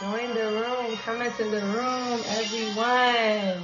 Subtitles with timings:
[0.00, 0.96] Join the room.
[1.04, 3.62] Come into the room, everyone.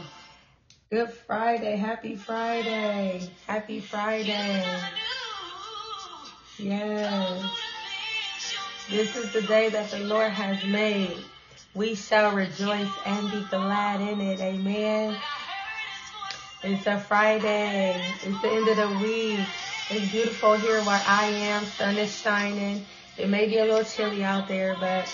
[0.91, 1.76] Good Friday.
[1.76, 3.31] Happy Friday.
[3.47, 4.78] Happy Friday.
[6.58, 7.42] Yes.
[8.91, 11.16] This is the day that the Lord has made.
[11.75, 14.39] We shall rejoice and be glad in it.
[14.39, 15.16] Amen.
[16.62, 17.98] It's a Friday.
[18.23, 19.41] It's the end of the week.
[19.89, 21.64] It's beautiful here where I am.
[21.64, 22.84] Sun is shining.
[23.16, 25.11] It may be a little chilly out there, but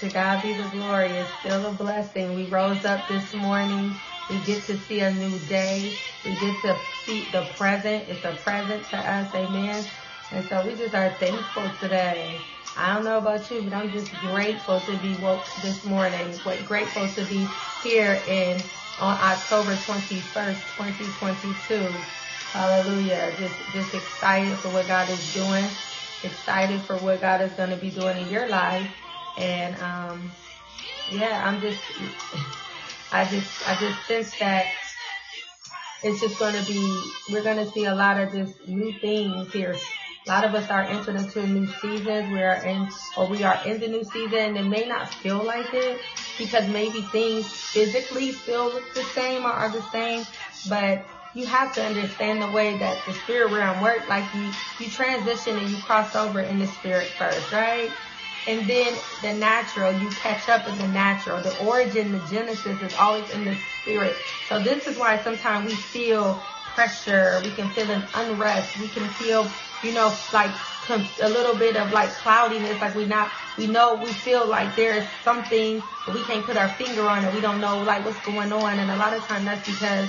[0.00, 1.08] to God be the glory.
[1.08, 2.34] It's still a blessing.
[2.34, 3.94] We rose up this morning.
[4.30, 5.92] We get to see a new day.
[6.24, 8.08] We get to see the present.
[8.08, 9.34] It's a present to us.
[9.34, 9.84] Amen.
[10.32, 12.40] And so we just are thankful today.
[12.78, 16.32] I don't know about you, but I'm just grateful to be woke this morning.
[16.66, 17.46] Grateful to be
[17.82, 18.58] here in
[19.00, 21.76] on October 21st, 2022.
[22.52, 23.34] Hallelujah.
[23.38, 25.66] Just, just excited for what God is doing.
[26.24, 28.88] Excited for what God is going to be doing in your life.
[29.36, 30.30] And um,
[31.10, 31.80] yeah, I'm just,
[33.12, 34.66] I just, I just sense that
[36.02, 39.52] it's just going to be, we're going to see a lot of just new things
[39.52, 39.76] here.
[40.26, 42.30] A lot of us are entering into new seasons.
[42.32, 44.56] We are in, or we are in the new season.
[44.56, 46.00] It may not feel like it
[46.38, 50.24] because maybe things physically feel the same or are the same,
[50.68, 54.08] but you have to understand the way that the spirit realm works.
[54.08, 57.90] Like you, you transition and you cross over in the spirit first, right?
[58.46, 61.42] And then the natural, you catch up in the natural.
[61.42, 64.16] The origin, the genesis is always in the spirit.
[64.48, 66.42] So this is why sometimes we feel
[66.74, 67.42] pressure.
[67.44, 68.76] We can feel an unrest.
[68.78, 69.52] We can feel,
[69.82, 70.54] you know, like
[70.88, 72.80] a little bit of like cloudiness.
[72.80, 76.56] Like we not, we know, we feel like there is something, but we can't put
[76.56, 77.34] our finger on it.
[77.34, 78.78] We don't know like what's going on.
[78.78, 80.08] And a lot of time that's because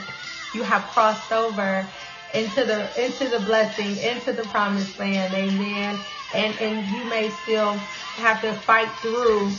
[0.54, 1.94] you have crossed over
[2.34, 5.34] into the, into the blessing, into the promised land.
[5.36, 6.06] Amen.
[6.34, 7.80] And, and you may still
[8.18, 9.52] have to fight through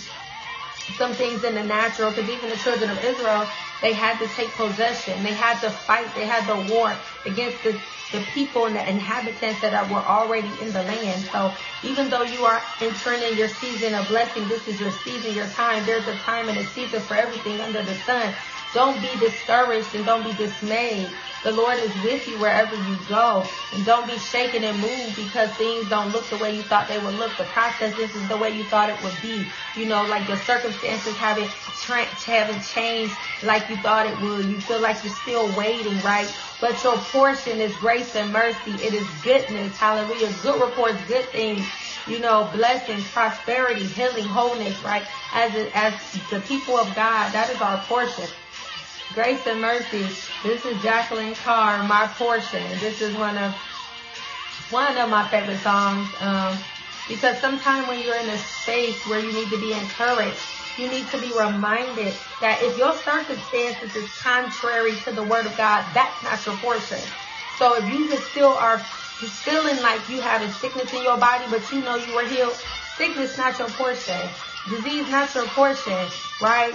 [0.96, 3.48] some things in the natural because even the children of Israel,
[3.80, 5.22] they had to take possession.
[5.22, 6.14] They had to fight.
[6.14, 7.80] They had to war against the,
[8.12, 11.24] the people and the inhabitants that are, were already in the land.
[11.24, 15.34] So even though you are entering in your season of blessing, this is your season,
[15.34, 15.86] your time.
[15.86, 18.34] There's a time and a season for everything under the sun.
[18.74, 21.08] Don't be discouraged and don't be dismayed.
[21.44, 23.44] The Lord is with you wherever you go.
[23.74, 26.98] And don't be shaken and moved because things don't look the way you thought they
[26.98, 27.36] would look.
[27.36, 29.44] The process isn't the way you thought it would be.
[29.77, 31.48] You know, like your circumstances haven't,
[32.24, 34.46] haven't changed like you thought it would.
[34.46, 36.32] You feel like you're still waiting, right?
[36.61, 38.72] But your portion is grace and mercy.
[38.74, 39.77] It is goodness.
[39.77, 40.32] Hallelujah.
[40.42, 41.66] Good reports, good things
[42.06, 45.05] you know, blessings, prosperity, healing, wholeness, right?
[45.32, 45.94] As as
[46.30, 48.28] the people of God, that is our portion.
[49.14, 50.07] Grace and Mercy.
[50.42, 52.63] This is Jekalyn Carr, My Portion.
[52.79, 53.55] This is one of
[54.70, 56.08] one of my favorite songs.
[56.20, 56.57] Um,
[57.08, 60.39] because sometimes when you're in a space where you need to be encouraged,
[60.79, 65.55] you need to be reminded that if your circumstances is contrary to the word of
[65.58, 67.01] God, that's not your portion.
[67.58, 71.45] So if you just still are feeling like you have a sickness in your body,
[71.51, 72.55] but you know you were healed,
[72.96, 74.20] sickness not your portion.
[74.68, 76.08] Disease not your portion,
[76.40, 76.74] right?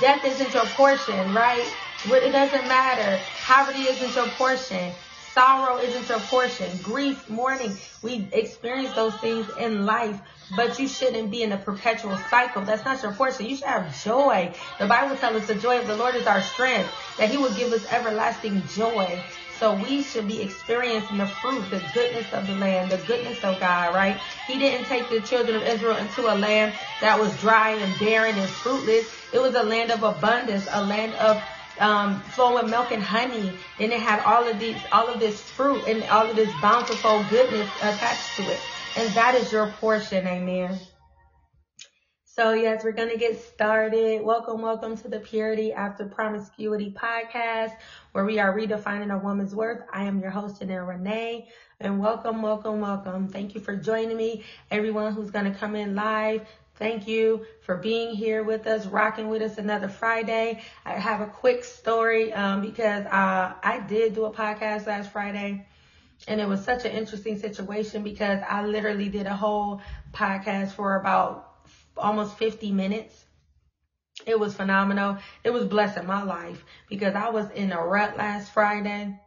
[0.00, 1.66] Death isn't your portion, right?
[2.06, 3.20] It doesn't matter.
[3.44, 4.92] Poverty isn't your portion.
[5.32, 6.78] Sorrow isn't your portion.
[6.82, 7.76] Grief, mourning.
[8.02, 10.20] We experience those things in life,
[10.54, 12.62] but you shouldn't be in a perpetual cycle.
[12.62, 13.46] That's not your portion.
[13.46, 14.54] You should have joy.
[14.78, 17.52] The Bible tells us the joy of the Lord is our strength, that he will
[17.54, 19.20] give us everlasting joy.
[19.60, 23.60] So we should be experiencing the fruit, the goodness of the land, the goodness of
[23.60, 24.20] God, right?
[24.48, 28.38] He didn't take the children of Israel into a land that was dry and barren
[28.38, 29.06] and fruitless.
[29.32, 31.42] It was a land of abundance, a land of
[31.80, 35.84] um, flowing milk and honey, and it had all of these, all of this fruit
[35.86, 38.60] and all of this bountiful goodness attached to it.
[38.96, 40.80] And that is your portion, amen.
[42.34, 44.24] So yes, we're going to get started.
[44.24, 47.76] Welcome, welcome to the Purity After Promiscuity podcast,
[48.10, 49.84] where we are redefining a woman's worth.
[49.92, 51.46] I am your host, Janelle Renee,
[51.78, 53.28] and welcome, welcome, welcome.
[53.28, 54.42] Thank you for joining me.
[54.72, 56.42] Everyone who's going to come in live,
[56.74, 60.60] Thank you for being here with us, rocking with us another Friday.
[60.84, 65.68] I have a quick story um, because uh, I did do a podcast last Friday.
[66.26, 69.82] And it was such an interesting situation because I literally did a whole
[70.12, 71.53] podcast for about
[71.96, 73.24] almost 50 minutes.
[74.26, 75.18] It was phenomenal.
[75.42, 79.18] It was blessing my life because I was in a rut last Friday.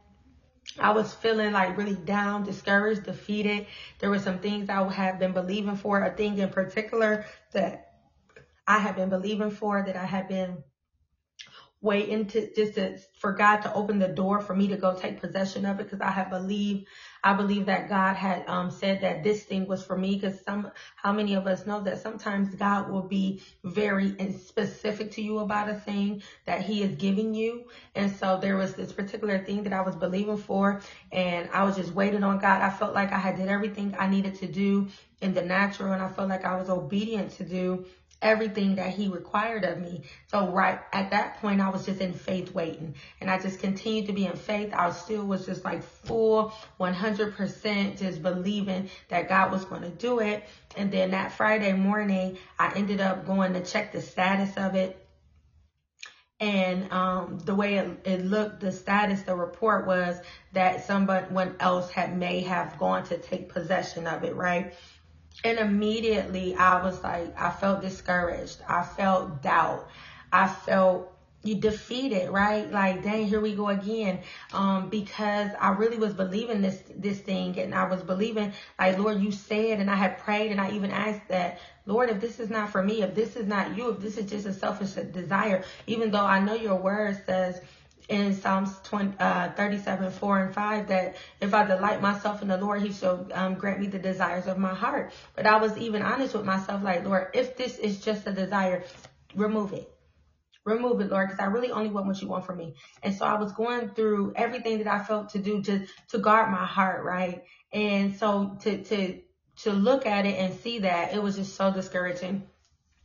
[0.78, 3.66] I was feeling like really down, discouraged, defeated.
[3.98, 7.92] There were some things I have been believing for, a thing in particular that
[8.66, 10.62] I have been believing for, that I have been
[11.80, 15.20] waiting to just to, for God to open the door for me to go take
[15.20, 16.86] possession of it because I have believed
[17.22, 20.70] I believe that God had um, said that this thing was for me because some,
[20.94, 25.68] how many of us know that sometimes God will be very specific to you about
[25.68, 27.64] a thing that He is giving you.
[27.94, 31.76] And so there was this particular thing that I was believing for, and I was
[31.76, 32.62] just waiting on God.
[32.62, 34.88] I felt like I had did everything I needed to do
[35.20, 37.84] in the natural, and I felt like I was obedient to do
[38.20, 40.02] everything that he required of me.
[40.26, 44.06] So right at that point, I was just in faith waiting and I just continued
[44.06, 44.72] to be in faith.
[44.74, 50.18] I still was just like full 100% just believing that God was going to do
[50.18, 50.44] it.
[50.76, 55.04] And then that Friday morning, I ended up going to check the status of it.
[56.40, 60.20] And um, the way it, it looked, the status, the report was
[60.52, 64.72] that someone else had may have gone to take possession of it, right?
[65.44, 68.58] And immediately I was like, I felt discouraged.
[68.68, 69.88] I felt doubt.
[70.32, 71.12] I felt
[71.44, 72.70] you defeated, right?
[72.70, 74.20] Like, dang, here we go again.
[74.52, 79.22] Um, because I really was believing this, this thing and I was believing like, Lord,
[79.22, 82.50] you said, and I had prayed and I even asked that, Lord, if this is
[82.50, 85.64] not for me, if this is not you, if this is just a selfish desire,
[85.86, 87.60] even though I know your word says,
[88.08, 92.56] in Psalms 20, uh, 37, 4 and 5 that if I delight myself in the
[92.56, 95.12] Lord, he shall um, grant me the desires of my heart.
[95.36, 98.84] But I was even honest with myself, like, Lord, if this is just a desire,
[99.34, 99.92] remove it.
[100.64, 102.74] Remove it, Lord, because I really only want what you want for me.
[103.02, 106.50] And so I was going through everything that I felt to do just to guard
[106.50, 107.44] my heart, right?
[107.72, 109.20] And so to, to,
[109.62, 112.46] to look at it and see that, it was just so discouraging.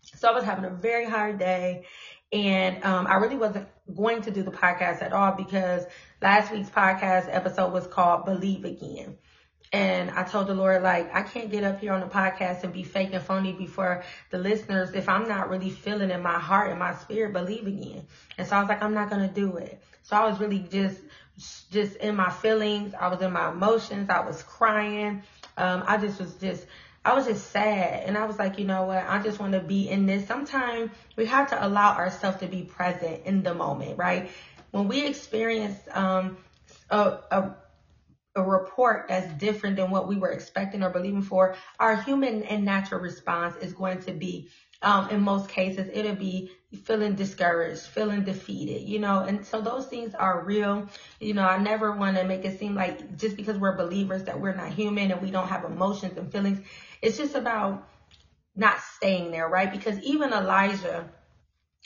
[0.02, 1.86] So I was having a very hard day
[2.34, 5.86] and um, I really wasn't going to do the podcast at all because
[6.22, 9.18] last week's podcast episode was called Believe Again.
[9.72, 12.72] And I told the Lord, like, I can't get up here on the podcast and
[12.72, 16.70] be fake and phony before the listeners if I'm not really feeling in my heart
[16.70, 18.06] and my spirit believe again.
[18.38, 19.82] And so I was like, I'm not going to do it.
[20.04, 21.02] So I was really just,
[21.72, 22.94] just in my feelings.
[22.94, 24.12] I was in my emotions.
[24.12, 25.24] I was crying.
[25.58, 26.68] Um, I just was just
[27.06, 28.04] I was just sad.
[28.06, 29.04] And I was like, you know what?
[29.08, 30.26] I just want to be in this.
[30.26, 34.30] Sometimes we have to allow ourselves to be present in the moment, right?
[34.72, 36.38] When we experience um,
[36.90, 37.56] a, a,
[38.36, 42.64] a report that's different than what we were expecting or believing for, our human and
[42.64, 44.50] natural response is going to be,
[44.84, 46.52] um, in most cases, it'll be
[46.84, 50.88] feeling discouraged, feeling defeated, you know, and so those things are real.
[51.20, 54.40] You know, I never want to make it seem like just because we're believers that
[54.40, 56.66] we're not human and we don't have emotions and feelings.
[57.02, 57.88] It's just about
[58.56, 59.72] not staying there, right?
[59.72, 61.10] Because even Elijah,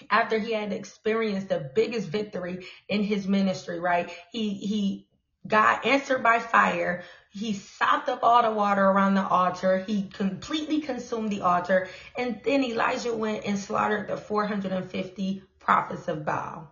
[0.10, 4.10] after he had experienced the biggest victory in his ministry, right?
[4.32, 5.07] He, he
[5.48, 7.04] got answered by fire.
[7.30, 9.80] He sopped up all the water around the altar.
[9.80, 11.88] He completely consumed the altar.
[12.18, 16.72] And then Elijah went and slaughtered the 450 prophets of Baal.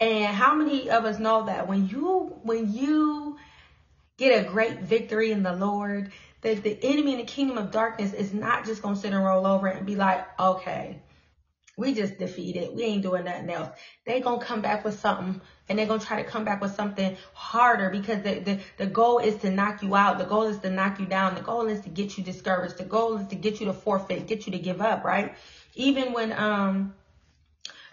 [0.00, 3.36] And how many of us know that when you, when you
[4.16, 6.12] get a great victory in the Lord,
[6.42, 9.46] that the enemy in the kingdom of darkness is not just to sit and roll
[9.46, 11.02] over and be like, okay,
[11.76, 12.74] we just defeated.
[12.74, 13.70] We ain't doing nothing else.
[14.04, 16.74] They to come back with something and they're going to try to come back with
[16.74, 20.18] something harder because the, the, the goal is to knock you out.
[20.18, 21.34] The goal is to knock you down.
[21.34, 22.78] The goal is to get you discouraged.
[22.78, 25.34] The goal is to get you to forfeit, get you to give up, right?
[25.74, 26.94] Even when, um,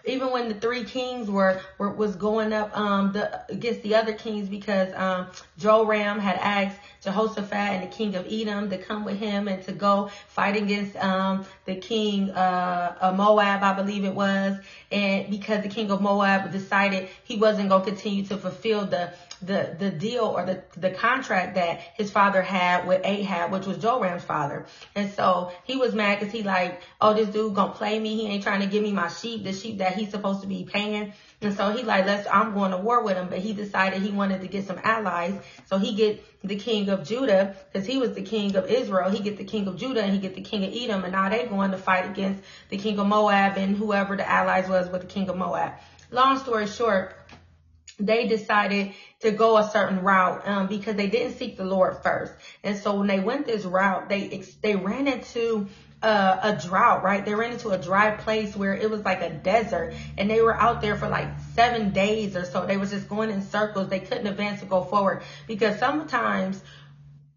[0.06, 4.12] even when the three kings were, were was going up um the against the other
[4.12, 9.18] kings because um Joram had asked Jehoshaphat and the king of Edom to come with
[9.18, 14.14] him and to go fight against um the king uh of Moab, I believe it
[14.14, 14.56] was,
[14.90, 19.12] and because the king of Moab decided he wasn't going to continue to fulfill the
[19.42, 23.78] the the deal or the the contract that his father had with Ahab, which was
[23.78, 24.66] Joram's father.
[24.94, 28.16] And so he was mad because he like, oh, this dude gonna play me.
[28.16, 30.64] He ain't trying to give me my sheep, the sheep that he's supposed to be
[30.64, 31.12] paying.
[31.42, 33.28] And so he like, let's, I'm going to war with him.
[33.28, 35.38] But he decided he wanted to get some allies.
[35.66, 39.10] So he get the king of Judah, because he was the king of Israel.
[39.10, 41.04] He get the king of Judah and he get the king of Edom.
[41.04, 44.68] And now they going to fight against the king of Moab and whoever the allies
[44.68, 45.74] was with the king of Moab.
[46.10, 47.16] Long story short,
[47.98, 52.32] they decided to go a certain route um, because they didn't seek the Lord first.
[52.62, 55.68] And so when they went this route, they they ran into
[56.02, 57.24] uh, a drought, right?
[57.24, 60.54] They ran into a dry place where it was like a desert and they were
[60.54, 62.66] out there for like seven days or so.
[62.66, 63.88] They was just going in circles.
[63.88, 66.60] They couldn't advance to go forward because sometimes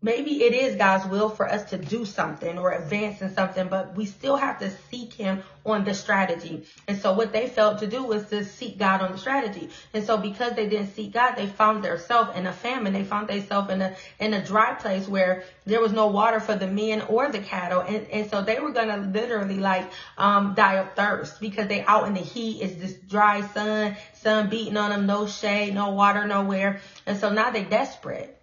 [0.01, 3.96] maybe it is God's will for us to do something or advance in something, but
[3.96, 6.63] we still have to seek Him on the strategy.
[6.88, 9.70] And so what they felt to do was to seek God on the strategy.
[9.94, 12.94] And so because they didn't seek God, they found themselves in a famine.
[12.94, 16.56] They found themselves in a in a dry place where there was no water for
[16.56, 17.82] the men or the cattle.
[17.82, 22.08] And and so they were gonna literally like um die of thirst because they out
[22.08, 22.62] in the heat.
[22.62, 26.79] It's this dry sun, sun beating on them, no shade, no water nowhere.
[27.06, 28.38] And so now they're desperate.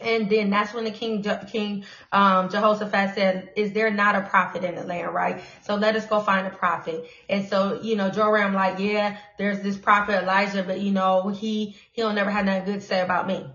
[0.00, 4.64] And then that's when the king, King um, Jehoshaphat said, "Is there not a prophet
[4.64, 5.40] in the land, right?
[5.62, 9.60] So let us go find a prophet." And so, you know, Joram like, "Yeah, there's
[9.60, 13.26] this prophet Elijah, but you know, he he'll never have nothing good to say about
[13.26, 13.46] me."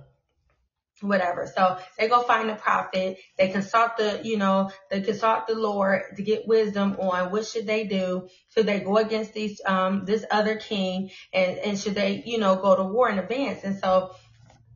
[1.01, 1.49] Whatever.
[1.55, 3.19] So they go find the prophet.
[3.37, 7.65] They consult the, you know, they consult the Lord to get wisdom on what should
[7.65, 8.27] they do.
[8.53, 12.57] Should they go against these, um, this other king, and and should they, you know,
[12.57, 13.63] go to war in advance?
[13.63, 14.11] And so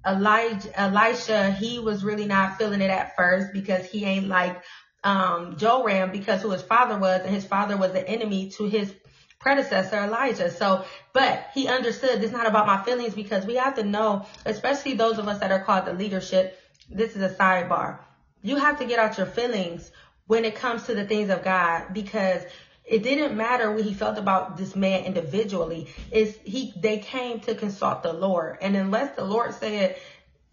[0.05, 4.62] Elijah, Elisha, he was really not feeling it at first because he ain't like
[5.03, 8.93] um, Joram because who his father was, and his father was the enemy to his
[9.39, 10.50] predecessor Elijah.
[10.50, 14.93] So, but he understood it's not about my feelings because we have to know, especially
[14.93, 16.60] those of us that are called the leadership.
[16.89, 18.00] This is a sidebar.
[18.41, 19.91] You have to get out your feelings
[20.27, 22.43] when it comes to the things of God because
[22.86, 25.88] it didn't matter what he felt about this man individually.
[26.12, 28.58] Is he they came to consult the Lord.
[28.62, 29.96] And unless the Lord said,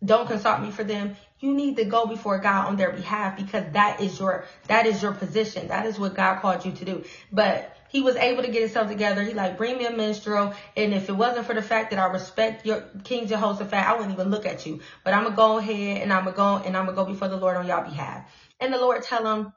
[0.05, 3.65] Don't consult me for them, you need to go before God on their behalf because
[3.73, 5.69] that is your that is your position.
[5.69, 7.05] That is what God called you to do.
[7.33, 9.25] But he was able to get himself together.
[9.25, 10.55] He like, bring me a minstrel.
[10.77, 14.13] And if it wasn't for the fact that I respect your King Jehoshaphat, I wouldn't
[14.13, 14.81] even look at you.
[15.03, 17.37] But I'm gonna go ahead and I'm gonna go and I'm gonna go before the
[17.37, 18.31] Lord on y'all behalf.
[18.61, 19.53] And the Lord tell him,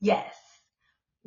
[0.00, 0.47] yes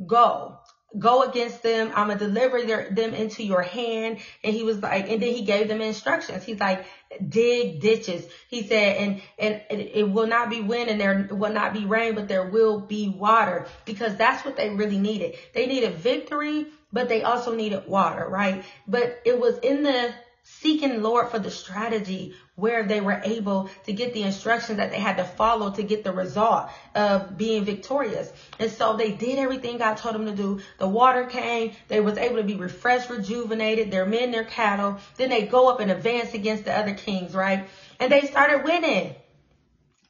[0.05, 0.59] go
[0.97, 1.91] go against them.
[1.95, 4.19] I'm gonna deliver their, them into your hand.
[4.43, 6.43] And he was like, and then he gave them instructions.
[6.43, 6.85] He's like,
[7.27, 8.25] dig ditches.
[8.49, 12.15] He said, and, and it will not be wind and there will not be rain,
[12.15, 15.35] but there will be water because that's what they really needed.
[15.53, 18.63] They needed victory, but they also needed water, right?
[18.87, 23.91] But it was in the seeking Lord for the strategy where they were able to
[23.91, 28.31] get the instructions that they had to follow to get the result of being victorious.
[28.59, 30.61] And so they did everything God told them to do.
[30.77, 31.73] The water came.
[31.87, 34.99] They was able to be refreshed, rejuvenated, their men, their cattle.
[35.17, 37.67] Then they go up and advance against the other kings, right?
[37.99, 39.15] And they started winning.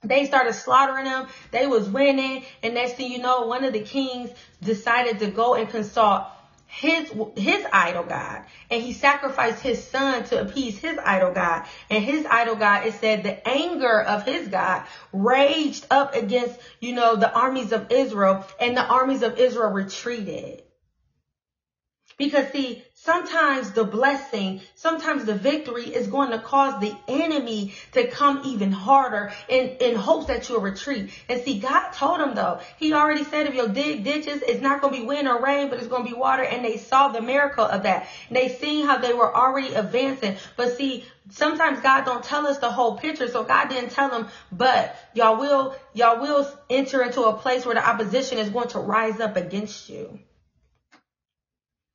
[0.04, 1.28] They started slaughtering them.
[1.52, 2.44] They was winning.
[2.64, 4.30] And next thing you know, one of the kings
[4.62, 6.24] decided to go and consult
[6.72, 8.44] his his idol god.
[8.72, 11.64] And he sacrificed his son to appease his idol god.
[11.90, 16.94] And his idol god it said the anger of his god raged up against you
[16.94, 18.40] know the armies of israel.
[18.60, 20.64] And the armies of israel retreated
[22.22, 28.06] because see Sometimes the blessing, sometimes the victory is going to cause the enemy to
[28.06, 31.10] come even harder in, in hopes that you'll retreat.
[31.28, 34.82] And see, God told him though, he already said if you'll dig ditches, it's not
[34.82, 36.44] going to be wind or rain, but it's going to be water.
[36.44, 38.08] And they saw the miracle of that.
[38.28, 40.36] And they seen how they were already advancing.
[40.56, 43.30] But see, sometimes God don't tell us the whole picture.
[43.30, 47.74] So God didn't tell them, but y'all will, y'all will enter into a place where
[47.74, 50.20] the opposition is going to rise up against you.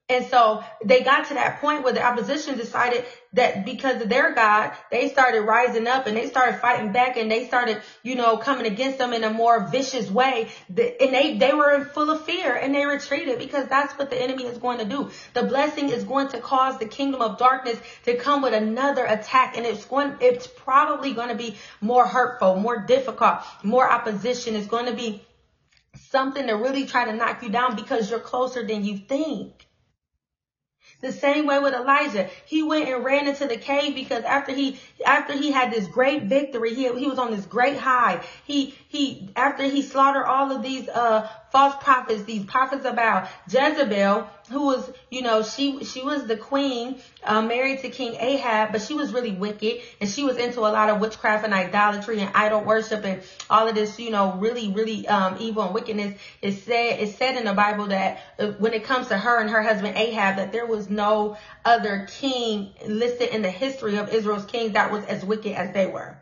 [0.08, 4.34] And so they got to that point where the opposition decided that because of their
[4.34, 8.36] God, they started rising up and they started fighting back and they started, you know,
[8.36, 10.48] coming against them in a more vicious way.
[10.68, 14.44] And they, they were full of fear and they retreated because that's what the enemy
[14.44, 15.10] is going to do.
[15.34, 19.56] The blessing is going to cause the kingdom of darkness to come with another attack
[19.56, 24.54] and it's going, it's probably going to be more hurtful, more difficult, more opposition.
[24.54, 25.26] It's going to be
[26.10, 29.55] something to really try to knock you down because you're closer than you think.
[31.00, 32.28] The same way with Elijah.
[32.46, 36.24] He went and ran into the cave because after he, after he had this great
[36.24, 38.22] victory, he, he was on this great high.
[38.44, 44.28] He, he, after he slaughtered all of these, uh, false prophets, these prophets about Jezebel,
[44.50, 48.82] who was, you know, she, she was the queen, uh, married to King Ahab, but
[48.82, 52.30] she was really wicked and she was into a lot of witchcraft and idolatry and
[52.34, 56.20] idol worship and all of this, you know, really, really, um, evil and wickedness.
[56.42, 59.48] It said, it said in the Bible that uh, when it comes to her and
[59.48, 64.44] her husband Ahab, that there was no other king listed in the history of Israel's
[64.44, 66.18] kings that was as wicked as they were.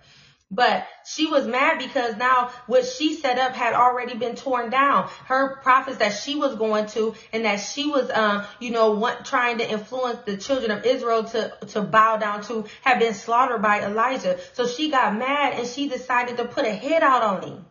[0.54, 5.08] But she was mad because now what she set up had already been torn down.
[5.26, 9.26] Her prophets that she was going to and that she was, um, you know, want,
[9.26, 13.62] trying to influence the children of Israel to, to bow down to had been slaughtered
[13.62, 14.38] by Elijah.
[14.52, 17.66] So she got mad and she decided to put a hit out on him.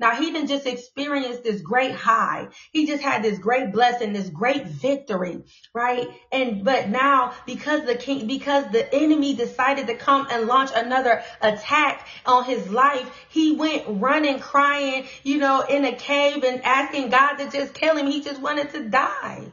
[0.00, 2.48] Now he didn't just experience this great high.
[2.72, 5.42] He just had this great blessing, this great victory,
[5.74, 6.08] right?
[6.32, 11.22] And, but now because the king, because the enemy decided to come and launch another
[11.42, 17.10] attack on his life, he went running, crying, you know, in a cave and asking
[17.10, 18.06] God to just kill him.
[18.06, 19.50] He just wanted to die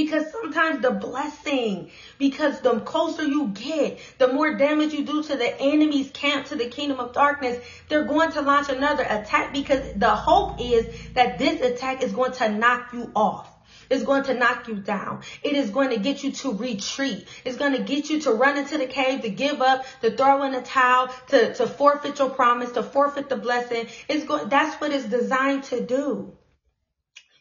[0.00, 5.36] Because sometimes the blessing, because the closer you get, the more damage you do to
[5.36, 9.92] the enemy's camp, to the kingdom of darkness, they're going to launch another attack because
[9.96, 13.46] the hope is that this attack is going to knock you off.
[13.90, 15.20] It's going to knock you down.
[15.42, 17.28] It is going to get you to retreat.
[17.44, 20.44] It's going to get you to run into the cave, to give up, to throw
[20.44, 23.86] in a towel, to, to forfeit your promise, to forfeit the blessing.
[24.08, 26.38] It's going, that's what it's designed to do.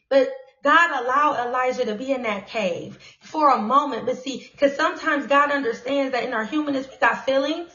[0.09, 0.27] But
[0.63, 4.05] God allowed Elijah to be in that cave for a moment.
[4.05, 7.71] But see, because sometimes God understands that in our humanness, we got feelings.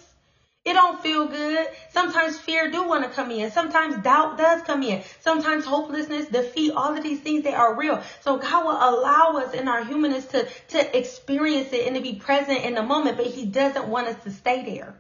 [0.65, 1.69] It don't feel good.
[1.91, 3.51] Sometimes fear do want to come in.
[3.51, 5.03] Sometimes doubt does come in.
[5.21, 8.01] Sometimes hopelessness, defeat, all of these things, they are real.
[8.21, 12.15] So God will allow us in our humanness to, to experience it and to be
[12.15, 14.95] present in the moment, but he doesn't want us to stay there.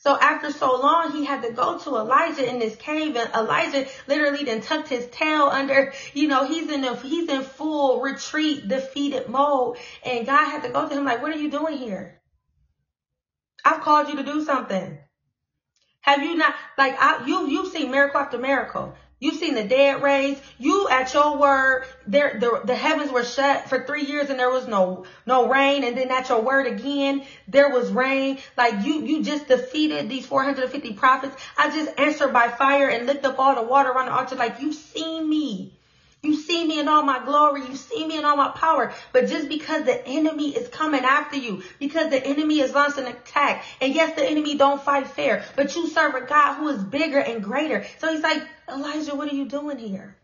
[0.00, 3.86] So after so long, he had to go to Elijah in this cave and Elijah
[4.06, 8.68] literally then tucked his tail under, you know, he's in a, he's in full retreat,
[8.68, 9.76] defeated mode.
[10.04, 12.20] And God had to go to him like, what are you doing here?
[13.64, 14.98] I've called you to do something.
[16.02, 18.94] Have you not, like, I, you, you've seen miracle after miracle.
[19.20, 20.40] You've seen the dead raised.
[20.58, 24.50] You at your word, there, the, the heavens were shut for three years and there
[24.50, 25.82] was no, no rain.
[25.82, 28.38] And then at your word again, there was rain.
[28.56, 31.34] Like you, you just defeated these 450 prophets.
[31.56, 34.36] I just answered by fire and licked up all the water around the altar.
[34.36, 35.72] Like you've seen me.
[36.22, 37.64] You see me in all my glory.
[37.64, 38.92] You see me in all my power.
[39.12, 43.12] But just because the enemy is coming after you, because the enemy is launching an
[43.12, 46.82] attack, and yes, the enemy don't fight fair, but you serve a God who is
[46.82, 47.84] bigger and greater.
[47.98, 50.16] So he's like, Elijah, what are you doing here?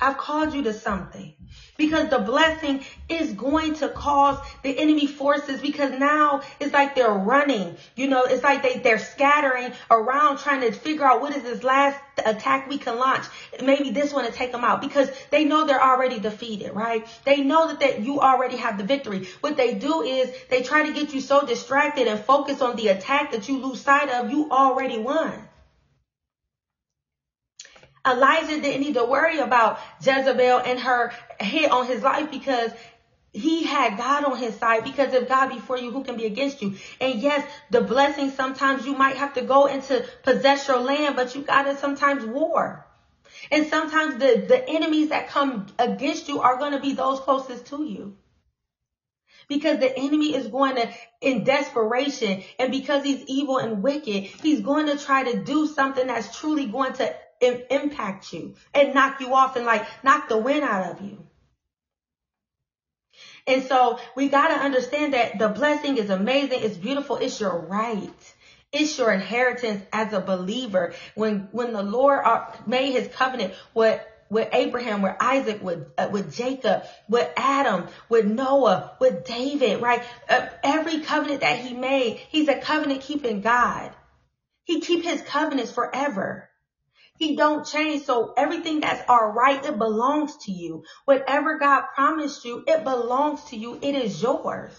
[0.00, 1.34] I've called you to something
[1.78, 7.12] because the blessing is going to cause the enemy forces because now it's like they're
[7.12, 11.42] running, you know, it's like they, they're scattering around trying to figure out what is
[11.42, 13.26] this last attack we can launch.
[13.62, 17.04] Maybe this one to take them out because they know they're already defeated, right?
[17.24, 19.22] They know that, that you already have the victory.
[19.40, 22.88] What they do is they try to get you so distracted and focus on the
[22.88, 25.49] attack that you lose sight of you already won.
[28.06, 32.72] Elijah didn't need to worry about Jezebel and her hit on his life because
[33.32, 36.26] he had God on his side because if God be for you, who can be
[36.26, 36.74] against you?
[37.00, 41.34] And yes, the blessing, sometimes you might have to go into possess your land, but
[41.34, 42.86] you gotta sometimes war.
[43.50, 47.66] And sometimes the, the enemies that come against you are going to be those closest
[47.66, 48.16] to you.
[49.48, 54.60] Because the enemy is going to, in desperation, and because he's evil and wicked, he's
[54.60, 59.34] going to try to do something that's truly going to impact you and knock you
[59.34, 61.18] off and like knock the wind out of you.
[63.46, 66.60] And so we got to understand that the blessing is amazing.
[66.62, 67.16] It's beautiful.
[67.16, 68.34] It's your right.
[68.72, 70.94] It's your inheritance as a believer.
[71.14, 74.00] When, when the Lord uh, made his covenant with
[74.30, 80.04] with Abraham, with Isaac, with uh, with Jacob, with Adam, with Noah, with David, right?
[80.28, 83.90] Uh, every covenant that he made, he's a covenant keeping God.
[84.62, 86.49] He keep his covenants forever.
[87.20, 88.04] He don't change.
[88.04, 90.84] So everything that's all right, it belongs to you.
[91.04, 93.78] Whatever God promised you, it belongs to you.
[93.82, 94.72] It is yours.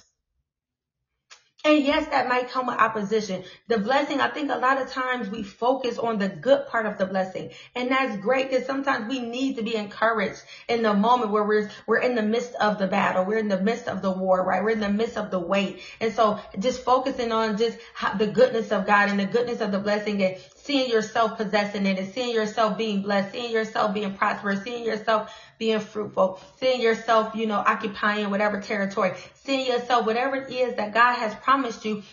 [1.64, 3.44] And yes, that might come with opposition.
[3.68, 6.98] The blessing, I think a lot of times we focus on the good part of
[6.98, 7.52] the blessing.
[7.76, 11.70] And that's great because sometimes we need to be encouraged in the moment where we're,
[11.86, 13.26] we're in the midst of the battle.
[13.26, 14.64] We're in the midst of the war, right?
[14.64, 15.82] We're in the midst of the weight.
[16.00, 19.72] And so just focusing on just how, the goodness of God and the goodness of
[19.72, 24.14] the blessing and seeing yourself possessing it and seeing yourself being blessed, seeing yourself being
[24.14, 30.36] prosperous, seeing yourself being fruitful, seeing yourself, you know, occupying whatever territory, seeing yourself, whatever
[30.36, 32.04] it is that God has promised you.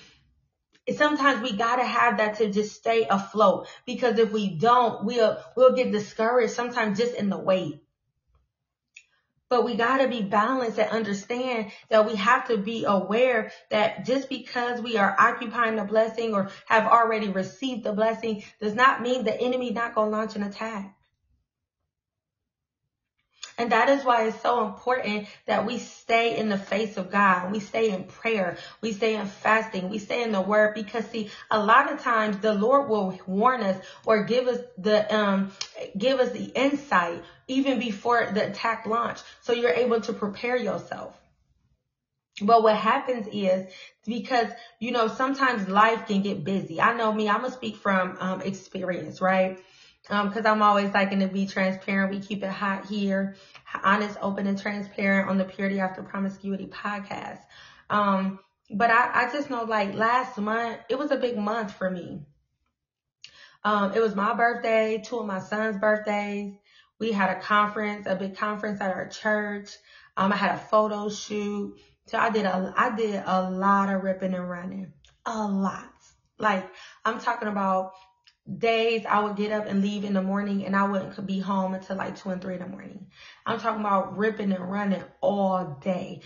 [0.97, 5.75] Sometimes we gotta have that to just stay afloat because if we don't, we'll, we'll
[5.75, 7.83] get discouraged sometimes just in the wait.
[9.51, 14.05] But we got to be balanced and understand that we have to be aware that
[14.05, 19.01] just because we are occupying the blessing or have already received the blessing does not
[19.01, 20.95] mean the enemy not going to launch an attack.
[23.59, 27.51] And that is why it's so important that we stay in the face of God.
[27.51, 28.57] We stay in prayer.
[28.81, 29.91] We stay in fasting.
[29.91, 33.63] We stay in the word because see, a lot of times the Lord will warn
[33.63, 35.51] us or give us the, um,
[35.97, 39.21] give us the insight even before the attack launch.
[39.41, 41.19] So you're able to prepare yourself.
[42.41, 43.73] But what happens is
[44.07, 46.81] because, you know, sometimes life can get busy.
[46.81, 49.59] I know me, I'm going to speak from um, experience, right?
[50.11, 52.11] Um, cause I'm always liking to be transparent.
[52.11, 53.37] We keep it hot here,
[53.85, 57.41] honest, open, and transparent on the Purity After Promiscuity podcast.
[57.91, 58.39] Um,
[58.71, 62.21] but I, I just know like last month, it was a big month for me.
[63.65, 66.55] Um, it was my birthday, two of my son's birthdays.
[66.99, 69.71] We had a conference, a big conference at our church.
[70.17, 71.79] Um, I had a photo shoot.
[72.07, 74.93] So I did a, I did a lot of ripping and running.
[75.27, 75.93] A lot.
[76.39, 76.69] Like,
[77.05, 77.93] I'm talking about
[78.57, 81.75] days I would get up and leave in the morning and I wouldn't be home
[81.75, 83.07] until like two and three in the morning.
[83.45, 86.23] I'm talking about ripping and running all day,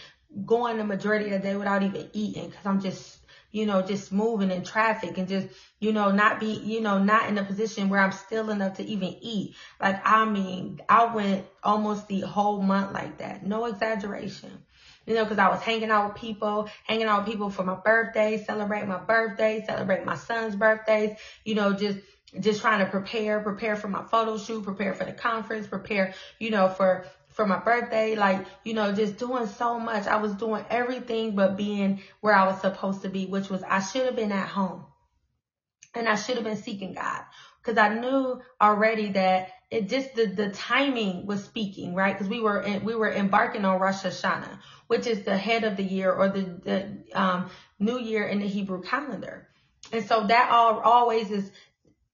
[0.47, 3.19] going the majority of the day without even eating because I'm just,
[3.51, 5.49] you know, just moving in traffic and just,
[5.81, 8.85] you know, not be, you know, not in a position where I'm still enough to
[8.85, 9.57] even eat.
[9.81, 13.45] Like, I mean, I went almost the whole month like that.
[13.45, 14.63] No exaggeration
[15.07, 17.75] you know, because I was hanging out with people, hanging out with people for my
[17.75, 21.99] birthday, celebrate my birthday, celebrate my son's birthdays, you know, just
[22.41, 26.51] just trying to prepare, prepare for my photo shoot, prepare for the conference, prepare, you
[26.51, 30.07] know, for for my birthday, like, you know, just doing so much.
[30.07, 33.81] I was doing everything but being where I was supposed to be, which was I
[33.81, 34.85] should have been at home.
[35.95, 37.23] And I should have been seeking God.
[37.63, 42.19] Cause I knew already that it just the, the timing was speaking, right?
[42.19, 45.77] Cause we were in, we were embarking on Rosh Hashanah, which is the head of
[45.77, 49.49] the year or the, the um, new year in the Hebrew calendar.
[49.93, 51.51] And so that all always is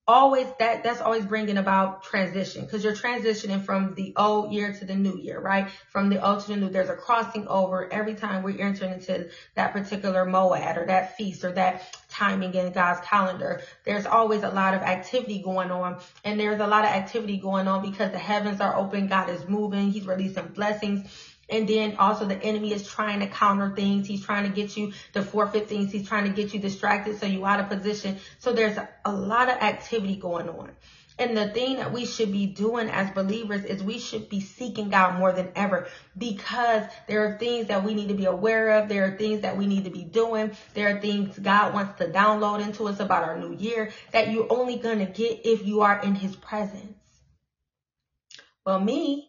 [0.09, 4.83] always that that's always bringing about transition because you're transitioning from the old year to
[4.83, 5.69] the new year, right?
[5.91, 6.69] From the old to the new.
[6.69, 11.43] There's a crossing over every time we're entering into that particular moed or that feast
[11.43, 13.61] or that timing in God's calendar.
[13.83, 17.67] There's always a lot of activity going on and there's a lot of activity going
[17.67, 19.07] on because the heavens are open.
[19.07, 19.91] God is moving.
[19.91, 21.07] He's releasing blessings
[21.49, 24.07] and then also the enemy is trying to counter things.
[24.07, 25.91] He's trying to get you to forfeit things.
[25.91, 28.17] He's trying to get you distracted so you out of position.
[28.39, 30.71] So there's a, a lot of activity going on.
[31.19, 34.89] And the thing that we should be doing as believers is we should be seeking
[34.89, 38.87] God more than ever because there are things that we need to be aware of.
[38.87, 40.51] There are things that we need to be doing.
[40.73, 44.47] There are things God wants to download into us about our new year that you're
[44.49, 46.95] only going to get if you are in his presence.
[48.65, 49.27] Well, me,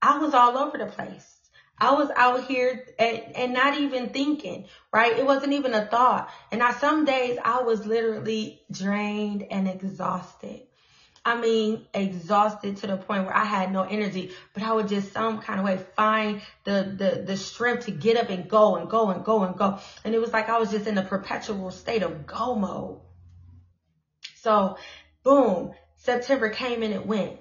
[0.00, 1.37] I was all over the place.
[1.80, 5.16] I was out here and, and not even thinking, right?
[5.16, 6.30] It wasn't even a thought.
[6.50, 10.62] And I, some days I was literally drained and exhausted.
[11.24, 15.12] I mean, exhausted to the point where I had no energy, but I would just
[15.12, 18.88] some kind of way find the, the, the strength to get up and go and
[18.88, 19.78] go and go and go.
[20.04, 23.00] And it was like I was just in a perpetual state of go mode.
[24.36, 24.78] So
[25.22, 27.38] boom, September came and it went.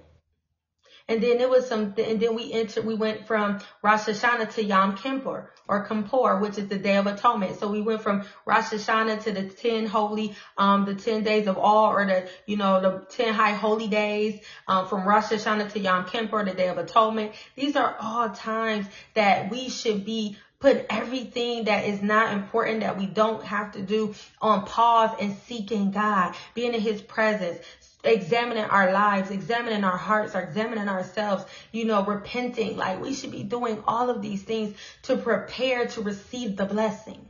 [1.10, 4.64] And then it was some, and then we entered, we went from Rosh Hashanah to
[4.64, 7.60] Yom Kippur or Kippur, which is the Day of Atonement.
[7.60, 11.58] So we went from Rosh Hashanah to the 10 holy, um, the 10 days of
[11.58, 15.80] all or the, you know, the 10 high holy days, um, from Rosh Hashanah to
[15.80, 17.32] Yom Kippur, the Day of Atonement.
[17.56, 22.98] These are all times that we should be put everything that is not important that
[22.98, 27.60] we don't have to do on pause and seeking God, being in his presence,
[28.04, 32.78] examining our lives, examining our hearts, or examining ourselves, you know, repenting.
[32.78, 37.28] Like we should be doing all of these things to prepare to receive the blessing,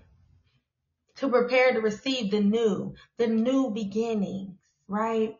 [1.18, 5.38] to prepare to receive the new, the new beginnings, right?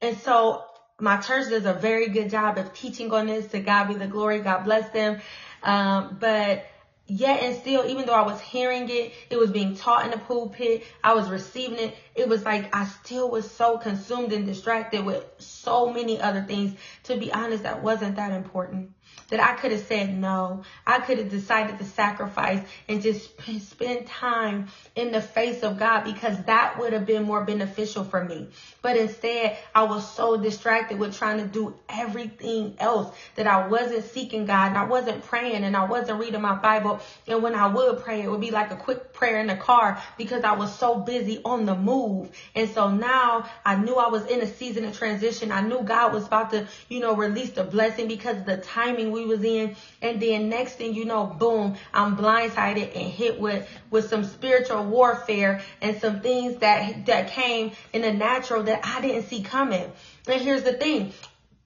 [0.00, 0.64] And so
[0.98, 3.46] my church does a very good job of teaching on this.
[3.48, 4.40] To God be the glory.
[4.40, 5.20] God bless them.
[5.62, 6.66] Um, but
[7.06, 10.18] yet and still, even though I was hearing it, it was being taught in the
[10.18, 15.04] pulpit, I was receiving it, it was like I still was so consumed and distracted
[15.04, 16.76] with so many other things.
[17.04, 18.95] To be honest, that wasn't that important
[19.28, 20.62] that I could have said no.
[20.86, 26.04] I could have decided to sacrifice and just spend time in the face of God
[26.04, 28.48] because that would have been more beneficial for me.
[28.82, 34.04] But instead, I was so distracted with trying to do everything else that I wasn't
[34.04, 37.00] seeking God and I wasn't praying and I wasn't reading my Bible.
[37.26, 40.00] And when I would pray, it would be like a quick prayer in the car
[40.16, 42.30] because I was so busy on the move.
[42.54, 45.50] And so now I knew I was in a season of transition.
[45.50, 48.56] I knew God was about to, you know, release the blessing because the
[49.04, 49.76] we was in.
[50.02, 54.84] And then next thing you know, boom, I'm blindsided and hit with, with some spiritual
[54.84, 59.92] warfare and some things that, that came in the natural that I didn't see coming.
[60.26, 61.12] And here's the thing.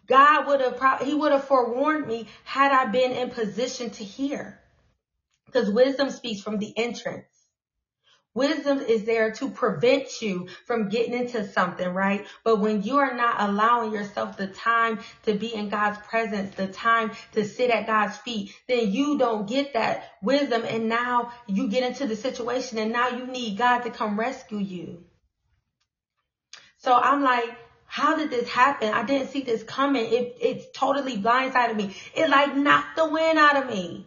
[0.07, 4.05] God would have, pro- he would have forewarned me had I been in position to
[4.05, 4.59] hear.
[5.47, 7.40] Because wisdom speaks from the entrance.
[8.33, 12.27] Wisdom is there to prevent you from getting into something, right?
[12.45, 16.69] But when you are not allowing yourself the time to be in God's presence, the
[16.69, 20.63] time to sit at God's feet, then you don't get that wisdom.
[20.65, 24.59] And now you get into the situation and now you need God to come rescue
[24.59, 25.03] you.
[26.79, 27.51] So I'm like,
[27.85, 28.95] how did this happen?
[28.95, 30.05] I didn't see this coming.
[30.05, 31.97] It, it's totally blindsided me.
[32.15, 34.07] It like knocked the wind out of me.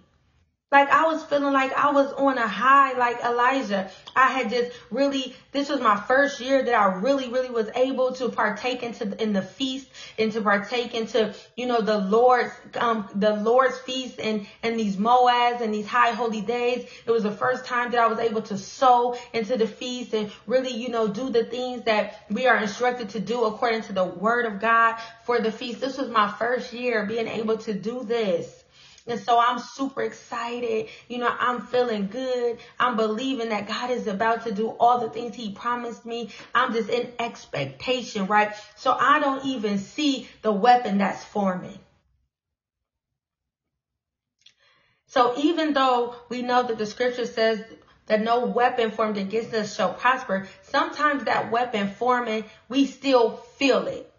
[0.73, 3.91] Like I was feeling like I was on a high, like Elijah.
[4.15, 8.13] I had just really, this was my first year that I really, really was able
[8.13, 13.07] to partake into in the feast and to partake into, you know, the Lord's, um,
[13.13, 16.89] the Lord's feast and, and these moeds and these high holy days.
[17.05, 20.31] It was the first time that I was able to sow into the feast and
[20.47, 24.05] really, you know, do the things that we are instructed to do according to the
[24.05, 25.81] word of God for the feast.
[25.81, 28.62] This was my first year being able to do this.
[29.05, 30.87] And so I'm super excited.
[31.09, 32.57] You know, I'm feeling good.
[32.79, 36.29] I'm believing that God is about to do all the things he promised me.
[36.55, 38.53] I'm just in expectation, right?
[38.75, 41.79] So I don't even see the weapon that's forming.
[45.07, 47.61] So even though we know that the scripture says
[48.05, 53.87] that no weapon formed against us shall prosper, sometimes that weapon forming, we still feel
[53.87, 54.12] it.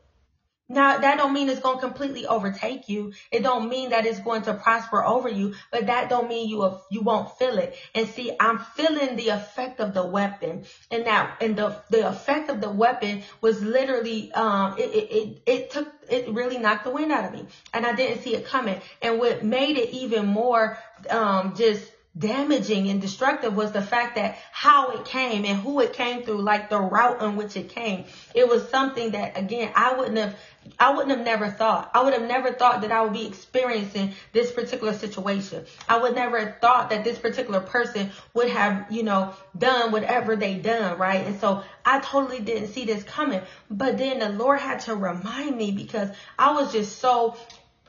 [0.74, 3.12] Now that don't mean it's going to completely overtake you.
[3.30, 6.78] It don't mean that it's going to prosper over you, but that don't mean you
[6.90, 7.76] you won't feel it.
[7.94, 12.50] And see, I'm feeling the effect of the weapon, and that and the the effect
[12.50, 16.90] of the weapon was literally um it it it, it took it really knocked the
[16.90, 18.80] wind out of me, and I didn't see it coming.
[19.00, 20.78] And what made it even more
[21.10, 25.92] um just damaging and destructive was the fact that how it came and who it
[25.92, 28.04] came through, like the route on which it came.
[28.34, 30.36] It was something that again, I wouldn't have,
[30.78, 31.90] I wouldn't have never thought.
[31.92, 35.64] I would have never thought that I would be experiencing this particular situation.
[35.88, 40.36] I would never have thought that this particular person would have, you know, done whatever
[40.36, 41.26] they done, right?
[41.26, 43.42] And so I totally didn't see this coming.
[43.70, 47.36] But then the Lord had to remind me because I was just so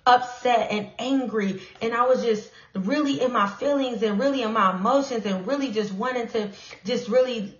[0.05, 4.75] upset and angry and I was just really in my feelings and really in my
[4.75, 6.49] emotions and really just wanting to
[6.85, 7.57] just really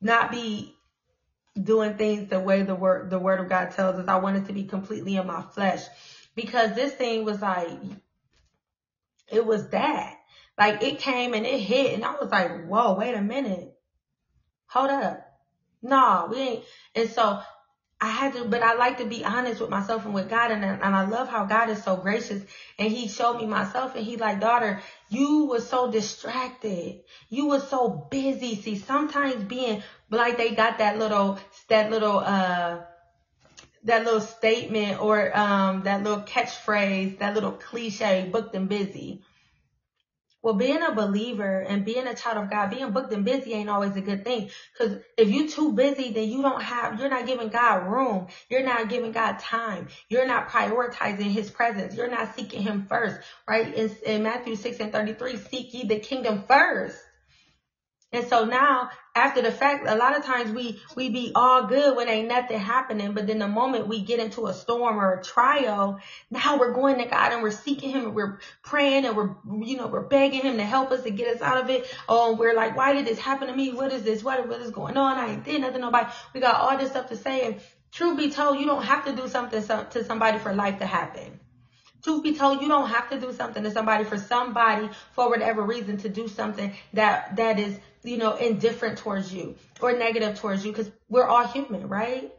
[0.00, 0.74] not be
[1.60, 4.08] doing things the way the word the word of God tells us.
[4.08, 5.82] I wanted to be completely in my flesh
[6.34, 7.78] because this thing was like
[9.30, 10.18] it was that.
[10.58, 13.74] Like it came and it hit and I was like, whoa, wait a minute.
[14.66, 15.28] Hold up.
[15.82, 16.64] No, we ain't.
[16.94, 17.40] And so
[18.02, 20.50] I had to, but I like to be honest with myself and with God.
[20.50, 22.42] And, and I love how God is so gracious.
[22.76, 26.98] And he showed me myself and he like, daughter, you were so distracted.
[27.28, 28.56] You were so busy.
[28.56, 31.38] See, sometimes being like they got that little,
[31.68, 32.80] that little, uh,
[33.84, 39.22] that little statement or um, that little catchphrase, that little cliche, booked and busy.
[40.42, 43.70] Well, being a believer and being a child of God, being booked and busy ain't
[43.70, 44.50] always a good thing.
[44.76, 48.26] Cause if you're too busy, then you don't have, you're not giving God room.
[48.48, 49.88] You're not giving God time.
[50.08, 51.94] You're not prioritizing his presence.
[51.96, 53.74] You're not seeking him first, right?
[53.74, 56.98] In, in Matthew 6 and 33, seek ye the kingdom first.
[58.12, 61.96] And so now, after the fact, a lot of times we, we be all good
[61.96, 63.12] when ain't nothing happening.
[63.12, 65.98] But then the moment we get into a storm or a trial,
[66.30, 69.76] now we're going to God and we're seeking him and we're praying and we're, you
[69.76, 71.86] know, we're begging him to help us to get us out of it.
[72.08, 73.72] Oh, we're like, why did this happen to me?
[73.72, 74.22] What is this?
[74.22, 75.16] What, what is going on?
[75.16, 76.10] I ain't did nothing nobody.
[76.34, 77.46] We got all this stuff to say.
[77.46, 77.60] And
[77.92, 81.40] truth be told, you don't have to do something to somebody for life to happen.
[82.02, 85.62] Truth be told, you don't have to do something to somebody for somebody for whatever
[85.62, 90.64] reason to do something that that is you know, indifferent towards you or negative towards
[90.64, 92.32] you because we're all human, right?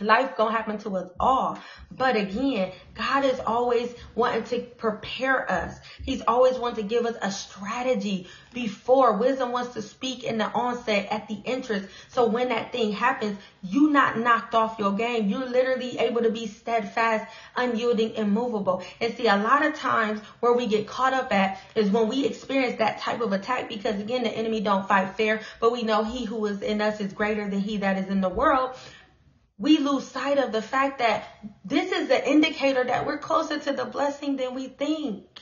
[0.00, 1.58] Life gonna happen to us all.
[1.90, 5.78] But again, God is always wanting to prepare us.
[6.02, 9.14] He's always wanting to give us a strategy before.
[9.14, 11.86] Wisdom wants to speak in the onset at the entrance.
[12.08, 15.30] So when that thing happens, you not knocked off your game.
[15.30, 18.82] You're literally able to be steadfast, unyielding, immovable.
[19.00, 22.26] And see, a lot of times where we get caught up at is when we
[22.26, 26.04] experience that type of attack because again, the enemy don't fight fair, but we know
[26.04, 28.76] he who is in us is greater than he that is in the world
[29.58, 31.24] we lose sight of the fact that
[31.64, 35.35] this is the indicator that we're closer to the blessing than we think.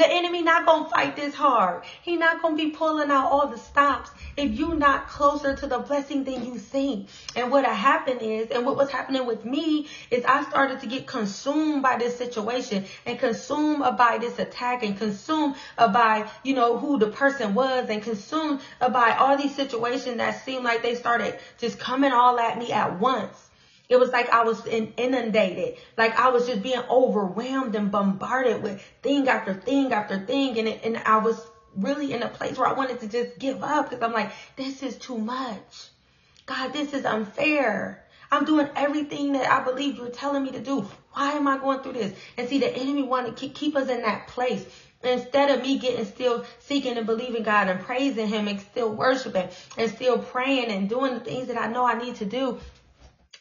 [0.00, 1.84] The enemy not going to fight this hard.
[2.00, 5.66] He not going to be pulling out all the stops if you're not closer to
[5.66, 7.10] the blessing than you think.
[7.36, 11.06] And what happened is, and what was happening with me is I started to get
[11.06, 16.98] consumed by this situation and consumed by this attack and consumed by, you know, who
[16.98, 21.78] the person was and consumed by all these situations that seemed like they started just
[21.78, 23.49] coming all at me at once.
[23.90, 25.76] It was like I was inundated.
[25.98, 30.56] Like I was just being overwhelmed and bombarded with thing after thing after thing.
[30.60, 33.64] And, it, and I was really in a place where I wanted to just give
[33.64, 35.88] up because I'm like, this is too much.
[36.46, 38.04] God, this is unfair.
[38.30, 40.86] I'm doing everything that I believe you're telling me to do.
[41.12, 42.16] Why am I going through this?
[42.38, 44.64] And see, the enemy wanted to keep us in that place.
[45.02, 49.48] Instead of me getting still seeking and believing God and praising Him and still worshiping
[49.76, 52.60] and still praying and doing the things that I know I need to do,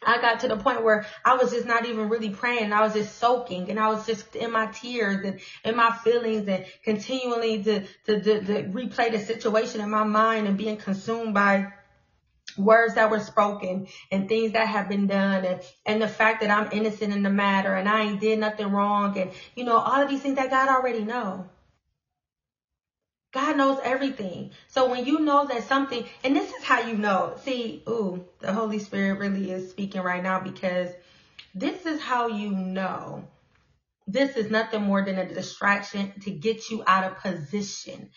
[0.02, 2.72] I got to the point where I was just not even really praying.
[2.72, 6.48] I was just soaking and I was just in my tears and in my feelings
[6.48, 11.34] and continually to, to, to, to replay the situation in my mind and being consumed
[11.34, 11.74] by
[12.58, 16.50] words that were spoken and things that have been done and, and the fact that
[16.50, 20.02] I'm innocent in the matter and I ain't did nothing wrong and, you know, all
[20.02, 21.50] of these things that God already know.
[23.32, 24.52] God knows everything.
[24.68, 28.54] So when you know that something, and this is how you know, see, ooh, the
[28.54, 30.90] Holy Spirit really is speaking right now because
[31.54, 33.28] this is how you know.
[34.08, 38.10] This is nothing more than a distraction to get you out of position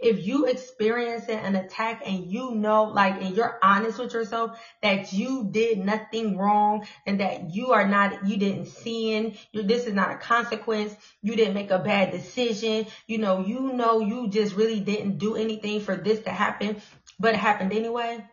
[0.00, 5.12] if you experience an attack and you know, like, and you're honest with yourself that
[5.12, 10.12] you did nothing wrong and that you are not, you didn't sin, this is not
[10.12, 14.80] a consequence, you didn't make a bad decision, you know, you know, you just really
[14.80, 16.80] didn't do anything for this to happen,
[17.18, 18.24] but it happened anyway.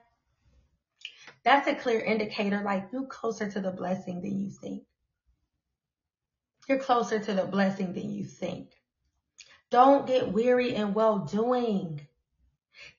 [1.44, 4.84] That's a clear indicator, like, you're closer to the blessing than you think.
[6.68, 8.70] You're closer to the blessing than you think.
[9.72, 12.02] Don't get weary in well doing.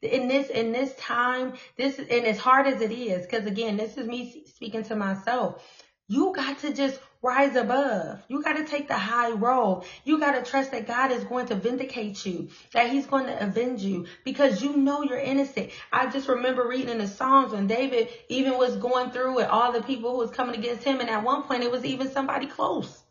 [0.03, 3.97] In this, in this time, this, and as hard as it is, because again, this
[3.97, 5.63] is me speaking to myself.
[6.09, 8.23] You got to just rise above.
[8.29, 9.85] You got to take the high road.
[10.05, 13.43] You got to trust that God is going to vindicate you, that he's going to
[13.43, 15.73] avenge you because you know you're innocent.
[15.93, 19.73] I just remember reading in the Psalms when David even was going through with all
[19.73, 21.01] the people who was coming against him.
[21.01, 23.03] And at one point it was even somebody close.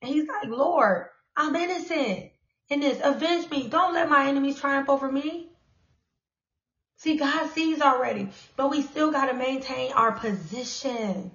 [0.00, 2.31] And he's like, Lord, I'm innocent
[2.72, 3.00] in this.
[3.02, 3.68] Avenge me.
[3.68, 5.48] Don't let my enemies triumph over me.
[6.96, 11.32] See, God sees already, but we still got to maintain our position.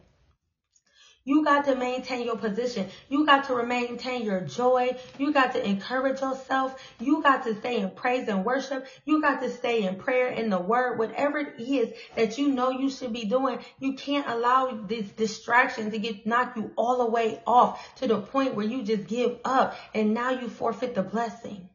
[1.27, 2.87] You got to maintain your position.
[3.09, 4.95] You got to maintain your joy.
[5.17, 6.81] You got to encourage yourself.
[7.01, 8.87] You got to stay in praise and worship.
[9.03, 12.69] You got to stay in prayer in the word, whatever it is that you know
[12.69, 13.59] you should be doing.
[13.77, 18.21] You can't allow this distraction to get knock you all the way off to the
[18.21, 21.67] point where you just give up and now you forfeit the blessing.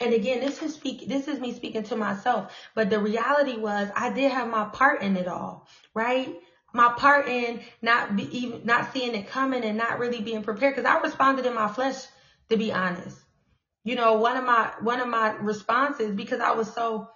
[0.00, 2.56] And again, this is speak, this is me speaking to myself.
[2.74, 6.34] But the reality was I did have my part in it all, right?
[6.72, 10.74] My part in not be, even, not seeing it coming and not really being prepared.
[10.76, 11.96] Cause I responded in my flesh,
[12.48, 13.18] to be honest.
[13.84, 17.08] You know, one of my, one of my responses, because I was so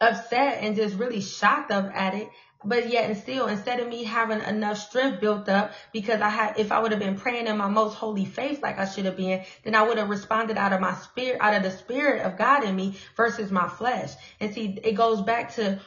[0.00, 2.28] upset and just really shocked up at it,
[2.64, 6.58] but yet and still, instead of me having enough strength built up, because I had,
[6.58, 9.16] if I would have been praying in my most holy faith like I should have
[9.16, 12.36] been, then I would have responded out of my spirit, out of the spirit of
[12.36, 14.12] God in me versus my flesh.
[14.40, 15.80] And see, it goes back to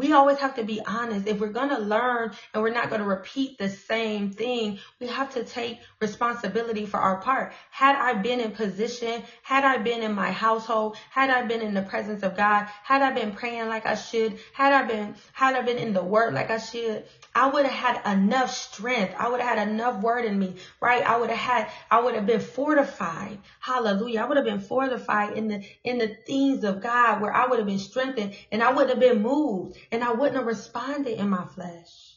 [0.00, 1.26] we always have to be honest.
[1.26, 5.08] If we're going to learn and we're not going to repeat the same thing, we
[5.08, 7.52] have to take responsibility for our part.
[7.70, 11.74] Had I been in position, had I been in my household, had I been in
[11.74, 15.54] the presence of God, had I been praying like I should, had I been, had
[15.54, 19.14] I been in the word like I should, I would have had enough strength.
[19.18, 21.02] I would have had enough word in me, right?
[21.02, 23.38] I would have had, I would have been fortified.
[23.60, 24.22] Hallelujah.
[24.22, 27.58] I would have been fortified in the, in the things of God where I would
[27.58, 31.28] have been strengthened and I wouldn't have been moved and I wouldn't have responded in
[31.30, 32.16] my flesh.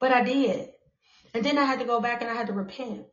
[0.00, 0.68] But I did.
[1.34, 3.04] And then I had to go back and I had to repent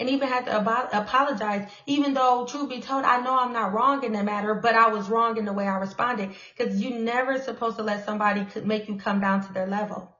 [0.00, 3.72] and even had to ab- apologize, even though truth be told, I know I'm not
[3.72, 6.90] wrong in the matter, but I was wrong in the way I responded because you
[6.90, 10.10] never supposed to let somebody make you come down to their level.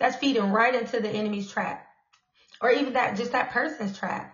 [0.00, 1.80] That's feeding right into the enemy's trap
[2.60, 4.32] or even that, just that person's trap.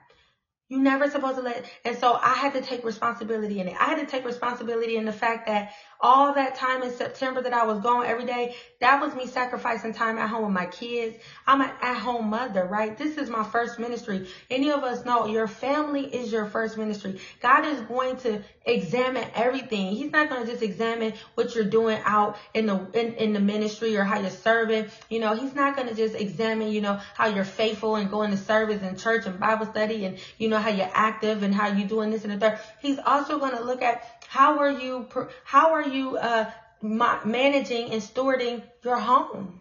[0.68, 3.76] You never supposed to let, and so I had to take responsibility in it.
[3.78, 5.72] I had to take responsibility in the fact that
[6.04, 9.94] all that time in September that I was gone every day, that was me sacrificing
[9.94, 11.16] time at home with my kids.
[11.46, 12.94] I'm an at home mother, right?
[12.94, 14.28] This is my first ministry.
[14.50, 17.20] Any of us know your family is your first ministry.
[17.40, 19.96] God is going to examine everything.
[19.96, 23.40] He's not going to just examine what you're doing out in the, in, in the
[23.40, 24.90] ministry or how you're serving.
[25.08, 28.30] You know, he's not going to just examine, you know, how you're faithful and going
[28.30, 31.68] to service and church and Bible study and, you know, how you're active and how
[31.68, 32.58] you're doing this and the third.
[32.80, 35.06] He's also going to look at how are you,
[35.44, 36.50] how are you, uh,
[36.82, 39.60] managing and stewarding your home?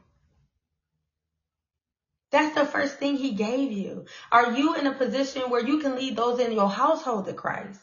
[2.31, 4.05] That's the first thing he gave you.
[4.31, 7.79] Are you in a position where you can lead those in your household to Christ?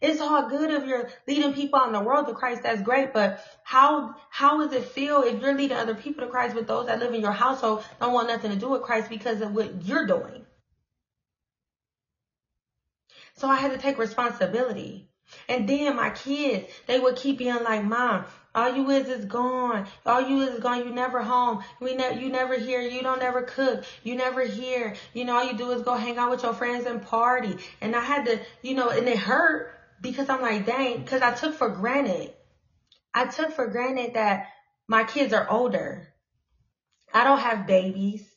[0.00, 2.62] It's all good if you're leading people in the world to Christ.
[2.62, 3.12] That's great.
[3.12, 6.86] But how, how does it feel if you're leading other people to Christ, but those
[6.86, 9.84] that live in your household don't want nothing to do with Christ because of what
[9.84, 10.46] you're doing?
[13.34, 15.11] So I had to take responsibility.
[15.48, 19.86] And then my kids, they would keep being like, Mom, all you is is gone.
[20.04, 20.80] All you is gone.
[20.86, 21.62] You never home.
[21.80, 22.82] We never, you never here.
[22.82, 23.84] You don't ever cook.
[24.02, 24.94] You never here.
[25.14, 27.56] You know, all you do is go hang out with your friends and party.
[27.80, 29.72] And I had to, you know, and it hurt,
[30.02, 32.34] because I'm like, dang, because I took for granted.
[33.14, 34.48] I took for granted that
[34.88, 36.08] my kids are older.
[37.14, 38.28] I don't have babies.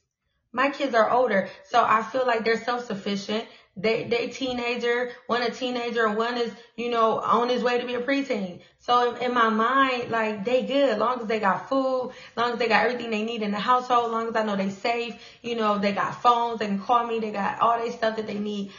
[0.51, 3.45] My kids are older, so I feel like they're self-sufficient.
[3.77, 7.95] They they teenager, one a teenager, one is you know on his way to be
[7.95, 8.61] a preteen.
[8.79, 12.59] So in, in my mind, like they good, long as they got food, long as
[12.59, 15.15] they got everything they need in the household, long as I know they safe.
[15.41, 18.27] You know they got phones, they can call me, they got all their stuff that
[18.27, 18.71] they need.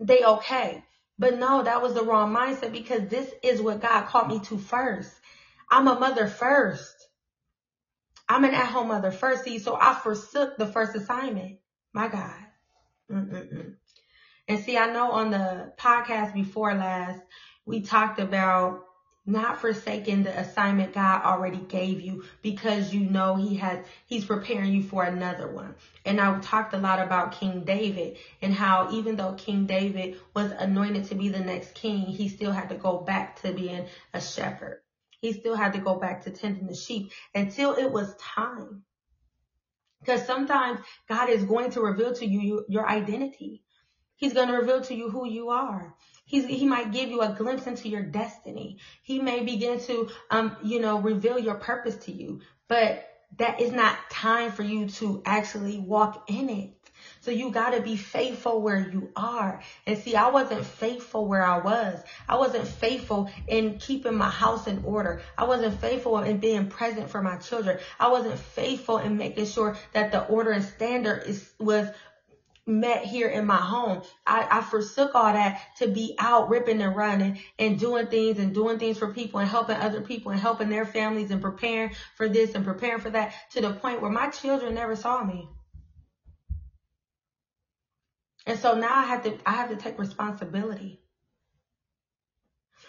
[0.00, 0.84] They okay.
[1.18, 4.58] But no, that was the wrong mindset because this is what God called me to
[4.58, 5.12] first.
[5.70, 6.94] I'm a mother first.
[8.28, 9.44] I'm an at-home mother first.
[9.44, 11.58] See, so I forsook the first assignment.
[11.94, 12.34] My God.
[13.10, 13.76] Mm-mm-mm.
[14.48, 17.20] And see, I know on the podcast before last,
[17.64, 18.84] we talked about
[19.28, 24.72] not forsaking the assignment God already gave you because you know he has he's preparing
[24.72, 25.74] you for another one.
[26.04, 30.52] And I talked a lot about King David and how even though King David was
[30.52, 34.20] anointed to be the next king, he still had to go back to being a
[34.20, 34.80] shepherd.
[35.20, 38.84] He still had to go back to tending the sheep until it was time.
[39.98, 40.78] Because sometimes
[41.08, 43.64] God is going to reveal to you your identity.
[44.16, 45.94] He's going to reveal to you who you are.
[46.24, 48.78] He's, he might give you a glimpse into your destiny.
[49.02, 53.08] He may begin to, um, you know, reveal your purpose to you, but
[53.38, 56.72] that is not time for you to actually walk in it.
[57.20, 59.60] So you got to be faithful where you are.
[59.86, 62.02] And see, I wasn't faithful where I was.
[62.28, 65.20] I wasn't faithful in keeping my house in order.
[65.36, 67.78] I wasn't faithful in being present for my children.
[68.00, 71.88] I wasn't faithful in making sure that the order and standard is, was
[72.66, 74.02] met here in my home.
[74.26, 78.52] I, I forsook all that to be out ripping and running and doing things and
[78.52, 82.28] doing things for people and helping other people and helping their families and preparing for
[82.28, 85.48] this and preparing for that to the point where my children never saw me.
[88.46, 91.00] And so now I have to I have to take responsibility.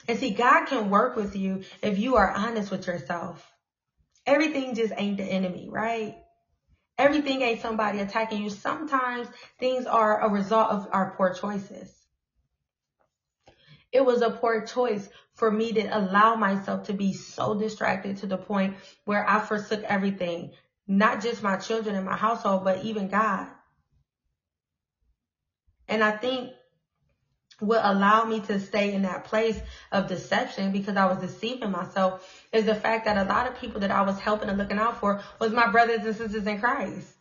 [0.07, 3.51] And see, God can work with you if you are honest with yourself.
[4.25, 6.15] Everything just ain't the enemy, right?
[6.97, 8.49] Everything ain't somebody attacking you.
[8.49, 9.27] Sometimes
[9.59, 11.93] things are a result of our poor choices.
[13.91, 18.27] It was a poor choice for me to allow myself to be so distracted to
[18.27, 18.75] the point
[19.05, 20.51] where I forsook everything,
[20.87, 23.47] not just my children and my household, but even God.
[25.87, 26.51] And I think
[27.59, 29.59] what allowed me to stay in that place
[29.91, 33.81] of deception because I was deceiving myself is the fact that a lot of people
[33.81, 37.13] that I was helping and looking out for was my brothers and sisters in Christ.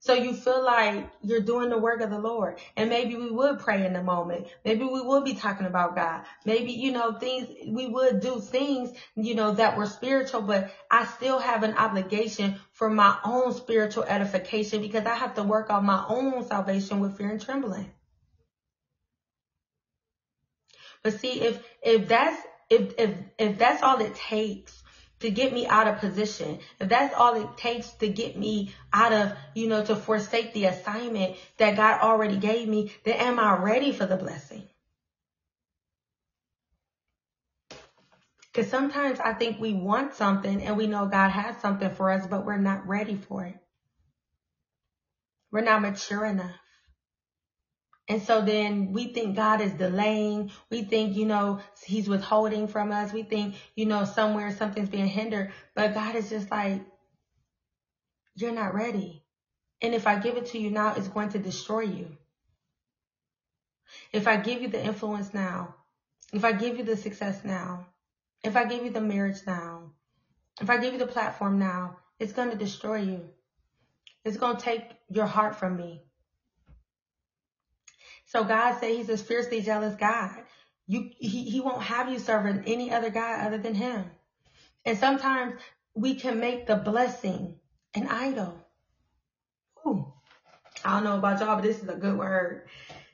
[0.00, 2.60] So you feel like you're doing the work of the Lord.
[2.76, 4.46] And maybe we would pray in the moment.
[4.64, 6.22] Maybe we would be talking about God.
[6.44, 11.04] Maybe, you know, things, we would do things, you know, that were spiritual, but I
[11.04, 15.84] still have an obligation for my own spiritual edification because I have to work on
[15.84, 17.90] my own salvation with fear and trembling.
[21.02, 22.40] But see, if, if that's,
[22.70, 24.82] if, if, if that's all it takes
[25.20, 29.12] to get me out of position, if that's all it takes to get me out
[29.12, 33.56] of, you know, to forsake the assignment that God already gave me, then am I
[33.56, 34.62] ready for the blessing?
[38.52, 42.26] Because sometimes I think we want something and we know God has something for us,
[42.26, 43.56] but we're not ready for it.
[45.50, 46.56] We're not mature enough.
[48.08, 50.50] And so then we think God is delaying.
[50.70, 53.12] We think, you know, he's withholding from us.
[53.12, 55.52] We think, you know, somewhere something's being hindered.
[55.74, 56.80] But God is just like,
[58.34, 59.22] you're not ready.
[59.82, 62.16] And if I give it to you now, it's going to destroy you.
[64.12, 65.74] If I give you the influence now,
[66.32, 67.86] if I give you the success now,
[68.42, 69.92] if I give you the marriage now,
[70.60, 73.28] if I give you the platform now, it's going to destroy you.
[74.24, 76.02] It's going to take your heart from me.
[78.28, 80.30] So God said he's a fiercely jealous God.
[80.86, 84.04] You, he, he won't have you serving any other God other than him.
[84.84, 85.60] And sometimes
[85.94, 87.56] we can make the blessing
[87.94, 88.54] an idol.
[89.86, 90.12] Ooh,
[90.84, 92.68] I don't know about y'all, but this is a good word.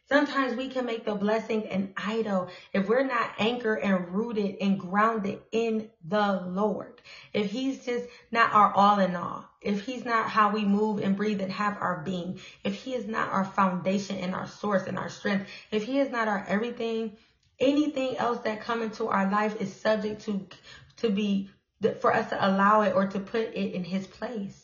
[0.06, 4.78] Sometimes we can make the blessing an idol if we're not anchored and rooted and
[4.78, 7.00] grounded in the Lord.
[7.32, 9.48] If he's just not our all in all.
[9.62, 12.38] If he's not how we move and breathe and have our being.
[12.64, 15.48] If he is not our foundation and our source and our strength.
[15.70, 17.16] If he is not our everything,
[17.58, 20.46] anything else that come into our life is subject to,
[20.98, 21.48] to be,
[22.00, 24.63] for us to allow it or to put it in his place.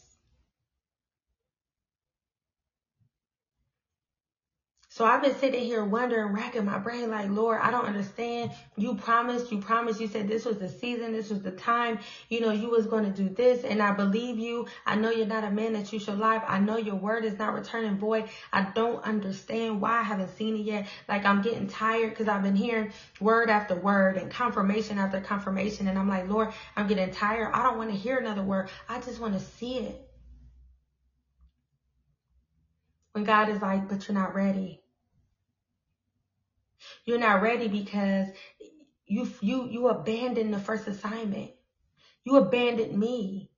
[5.00, 8.50] So I've been sitting here wondering, racking my brain like, Lord, I don't understand.
[8.76, 12.42] You promised, you promised, you said this was the season, this was the time, you
[12.42, 13.64] know, you was going to do this.
[13.64, 14.66] And I believe you.
[14.84, 16.44] I know you're not a man that you should lie.
[16.46, 18.28] I know your word is not returning void.
[18.52, 20.86] I don't understand why I haven't seen it yet.
[21.08, 25.88] Like I'm getting tired because I've been hearing word after word and confirmation after confirmation.
[25.88, 27.52] And I'm like, Lord, I'm getting tired.
[27.54, 28.68] I don't want to hear another word.
[28.86, 29.98] I just want to see it.
[33.12, 34.79] When God is like, but you're not ready.
[37.04, 38.28] You're not ready because
[39.06, 41.50] you you you abandoned the first assignment.
[42.24, 43.50] You abandoned me.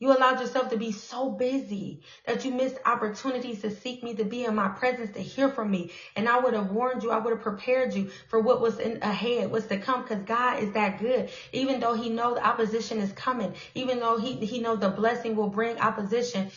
[0.00, 4.24] You allowed yourself to be so busy that you missed opportunities to seek me, to
[4.24, 5.90] be in my presence, to hear from me.
[6.14, 7.10] And I would have warned you.
[7.10, 10.62] I would have prepared you for what was in ahead, what's to come, because God
[10.62, 11.30] is that good.
[11.52, 15.34] Even though he knows the opposition is coming, even though he, he knows the blessing
[15.34, 16.52] will bring opposition,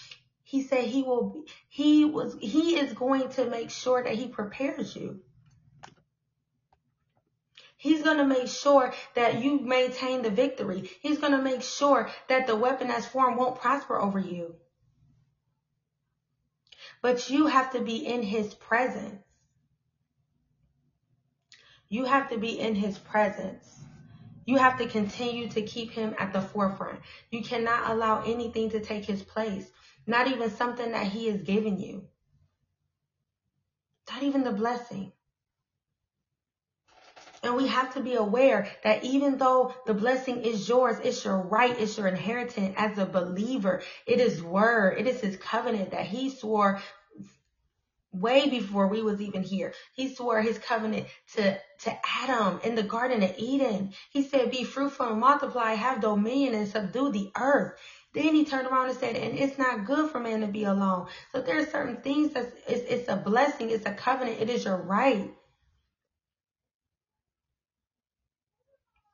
[0.51, 4.93] he said he will, he was, he is going to make sure that he prepares
[4.97, 5.21] you.
[7.77, 10.91] He's going to make sure that you maintain the victory.
[10.99, 14.55] He's going to make sure that the weapon that's formed won't prosper over you.
[17.01, 19.23] But you have to be in his presence.
[21.87, 23.79] You have to be in his presence.
[24.45, 26.99] You have to continue to keep him at the forefront.
[27.29, 29.71] You cannot allow anything to take his place.
[30.05, 32.03] Not even something that he has given you.
[34.11, 35.13] Not even the blessing.
[37.43, 41.37] And we have to be aware that even though the blessing is yours, it's your
[41.37, 43.81] right, it's your inheritance as a believer.
[44.05, 44.99] It is word.
[44.99, 46.79] It is his covenant that he swore
[48.11, 49.73] way before we was even here.
[49.93, 53.93] He swore his covenant to, to Adam in the Garden of Eden.
[54.11, 57.79] He said, be fruitful and multiply, have dominion and subdue the earth.
[58.13, 61.07] Then he turned around and said, and it's not good for man to be alone.
[61.31, 63.69] So there are certain things that it's, it's a blessing.
[63.69, 64.41] It's a covenant.
[64.41, 65.33] It is your right.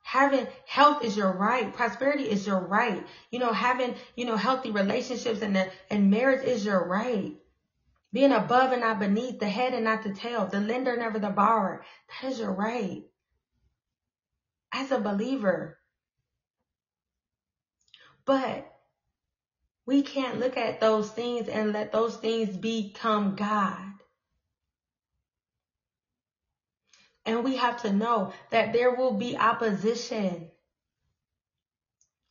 [0.02, 1.72] Having health is your right.
[1.72, 3.06] Prosperity is your right.
[3.30, 7.36] You know, having, you know, healthy relationships and, the, and marriage is your right.
[8.12, 11.28] Being above and not beneath, the head and not the tail, the lender, never the
[11.28, 11.84] borrower.
[12.08, 13.02] That is your right.
[14.72, 15.78] As a believer.
[18.24, 18.72] But
[19.88, 23.94] we can't look at those things and let those things become God.
[27.24, 30.50] And we have to know that there will be opposition.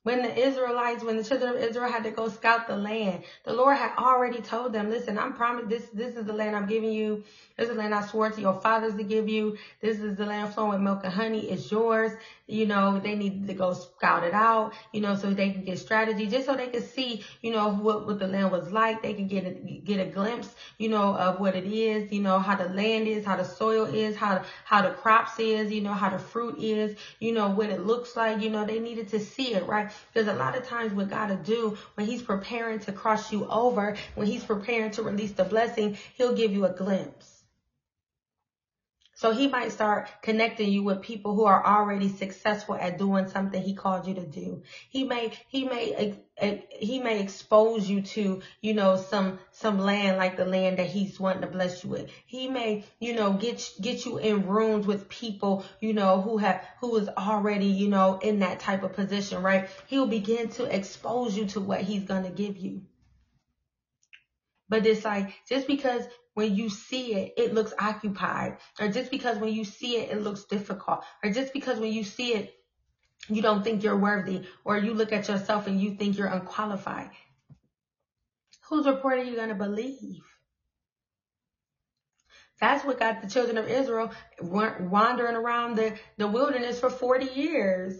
[0.07, 3.53] When the Israelites, when the children of Israel had to go scout the land, the
[3.53, 6.91] Lord had already told them, listen, I'm promised this, this is the land I'm giving
[6.93, 7.23] you.
[7.57, 9.57] This is the land I swore to your fathers to give you.
[9.81, 11.49] This is the land flowing with milk and honey.
[11.51, 12.13] It's yours.
[12.47, 15.79] You know, they need to go scout it out, you know, so they can get
[15.79, 19.01] strategy, just so they could see, you know, what, what the land was like.
[19.03, 22.39] They can get a, get a glimpse, you know, of what it is, you know,
[22.39, 25.93] how the land is, how the soil is, how, how the crops is, you know,
[25.93, 29.19] how the fruit is, you know, what it looks like, you know, they needed to
[29.21, 29.91] see it, right?
[30.13, 33.47] Because a lot of times what God to do when he's preparing to cross you
[33.47, 37.36] over, when he's preparing to release the blessing, he'll give you a glimpse.
[39.17, 43.59] So he might start connecting you with people who are already successful at doing something
[43.59, 44.61] he called you to do.
[44.91, 49.79] He may, he may, eh, eh, he may expose you to, you know, some, some
[49.79, 52.11] land like the land that he's wanting to bless you with.
[52.27, 56.63] He may, you know, get, get you in rooms with people, you know, who have,
[56.79, 59.67] who is already, you know, in that type of position, right?
[59.87, 62.83] He'll begin to expose you to what he's going to give you.
[64.69, 66.03] But it's like, just because
[66.37, 68.57] when you see it, it looks occupied.
[68.79, 71.03] Or just because when you see it, it looks difficult.
[71.23, 72.53] Or just because when you see it,
[73.27, 74.43] you don't think you're worthy.
[74.63, 77.09] Or you look at yourself and you think you're unqualified.
[78.69, 80.21] Whose report are you going to believe?
[82.61, 87.99] That's what got the children of Israel wandering around the, the wilderness for 40 years.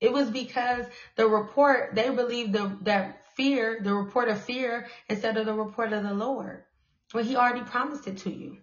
[0.00, 0.86] It was because
[1.16, 5.92] the report, they believed the, that fear, the report of fear, instead of the report
[5.92, 6.64] of the Lord.
[7.12, 8.58] Well, he already promised it to you.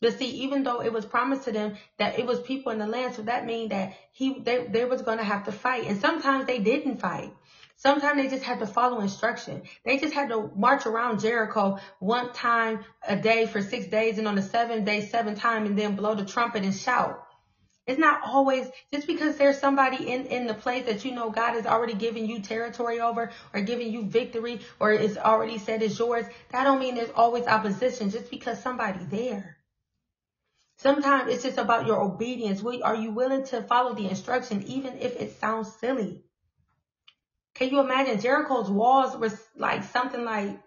[0.00, 2.86] But see, even though it was promised to them that it was people in the
[2.86, 5.86] land, so that means that he they, they was to have to fight.
[5.86, 7.32] And sometimes they didn't fight.
[7.76, 9.62] Sometimes they just had to follow instruction.
[9.84, 14.28] They just had to march around Jericho one time a day for six days and
[14.28, 17.23] on the seventh day, seven time and then blow the trumpet and shout.
[17.86, 21.52] It's not always just because there's somebody in, in the place that you know God
[21.52, 25.98] has already given you territory over or given you victory or is already said is
[25.98, 26.24] yours.
[26.50, 29.58] That don't mean there's always opposition just because somebody there.
[30.78, 32.64] Sometimes it's just about your obedience.
[32.82, 36.22] Are you willing to follow the instruction even if it sounds silly?
[37.54, 40.58] Can you imagine Jericho's walls were like something like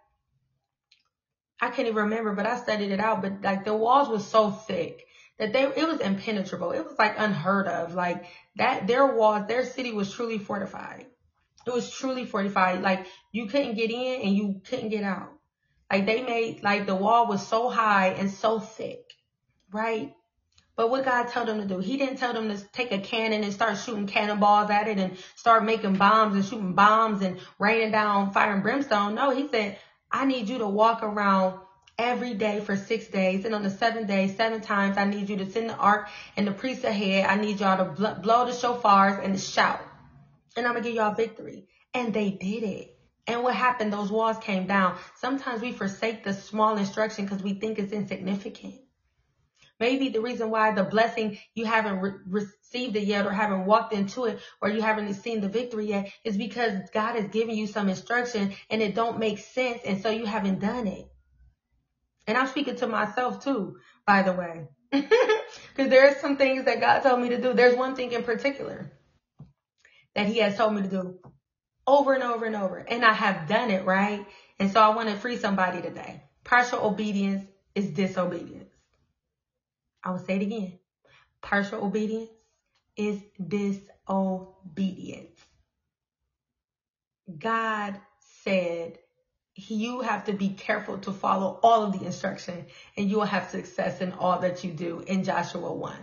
[1.60, 3.24] I can't even remember, but I studied it out.
[3.24, 5.08] But like the walls were so thick
[5.40, 6.72] that they it was impenetrable.
[6.72, 7.94] It was like unheard of.
[7.94, 8.26] Like
[8.56, 11.06] that their walls, their city was truly fortified.
[11.66, 12.82] It was truly fortified.
[12.82, 15.34] Like you couldn't get in and you couldn't get out.
[15.92, 19.14] Like they made like the wall was so high and so thick,
[19.72, 20.14] right?
[20.76, 23.44] But what God told them to do, He didn't tell them to take a cannon
[23.44, 27.92] and start shooting cannonballs at it and start making bombs and shooting bombs and raining
[27.92, 29.16] down fire and brimstone.
[29.16, 29.80] No, He said,
[30.12, 31.60] I need you to walk around
[31.98, 33.46] every day for six days.
[33.46, 36.48] And on the seventh day, seven times, I need you to send the ark and
[36.48, 37.26] the priest ahead.
[37.26, 39.82] I need y'all to blow the shofars and shout.
[40.56, 41.68] And I'm going to give y'all victory.
[41.94, 42.98] And they did it.
[43.26, 43.92] And what happened?
[43.92, 44.98] Those walls came down.
[45.16, 48.76] Sometimes we forsake the small instruction because we think it's insignificant.
[49.80, 53.94] Maybe the reason why the blessing you haven't re- received it yet or haven't walked
[53.94, 57.68] into it or you haven't seen the victory yet is because God has given you
[57.68, 61.08] some instruction and it don't make sense and so you haven't done it.
[62.28, 64.68] And I'm speaking to myself too, by the way.
[65.76, 67.54] Because there are some things that God told me to do.
[67.54, 68.92] There's one thing in particular
[70.16, 71.20] that He has told me to do
[71.86, 72.78] over and over and over.
[72.78, 74.26] And I have done it, right?
[74.60, 76.24] And so I want to free somebody today.
[76.44, 78.74] Partial obedience is disobedience.
[80.04, 80.80] I will say it again.
[81.42, 82.30] Partial obedience
[82.96, 83.86] is disobedience.
[87.38, 88.00] God
[88.44, 88.98] said
[89.58, 93.50] you have to be careful to follow all of the instruction and you will have
[93.50, 95.96] success in all that you do in Joshua 1.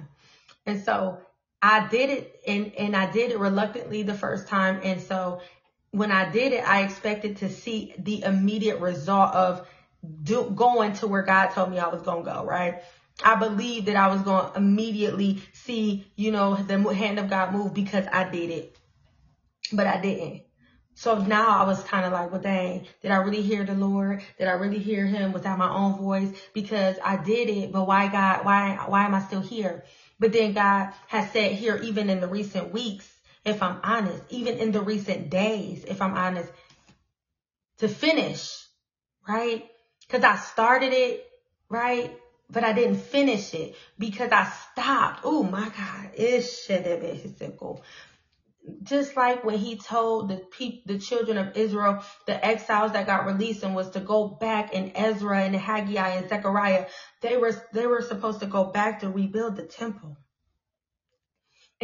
[0.67, 1.19] And so
[1.63, 4.81] I did it and, and I did it reluctantly the first time.
[4.83, 5.41] And so
[5.93, 9.67] when I did it, I expected to see the immediate result of
[10.23, 12.83] do, going to where God told me I was going to go, right?
[13.23, 17.53] I believed that I was going to immediately see, you know, the hand of God
[17.53, 18.77] move because I did it.
[19.73, 20.44] But I didn't.
[20.95, 24.23] So now I was kind of like, well, dang, did I really hear the Lord?
[24.39, 26.33] Did I really hear him without my own voice?
[26.53, 29.85] Because I did it, but why God, why, why am I still here?
[30.21, 33.11] But then God has said here, even in the recent weeks,
[33.45, 36.51] if I'm honest, even in the recent days, if I'm honest,
[37.79, 38.57] to finish,
[39.27, 39.69] right?
[40.09, 41.27] Cause I started it,
[41.69, 42.17] right?
[42.51, 45.21] but I didn't finish it because I stopped.
[45.25, 46.11] Oh my God.
[46.15, 47.41] It should have It's
[48.83, 53.27] just like when he told the people, the children of Israel, the exiles that got
[53.27, 56.87] released and was to go back in Ezra and Haggai and Zechariah,
[57.21, 60.17] they were, they were supposed to go back to rebuild the temple.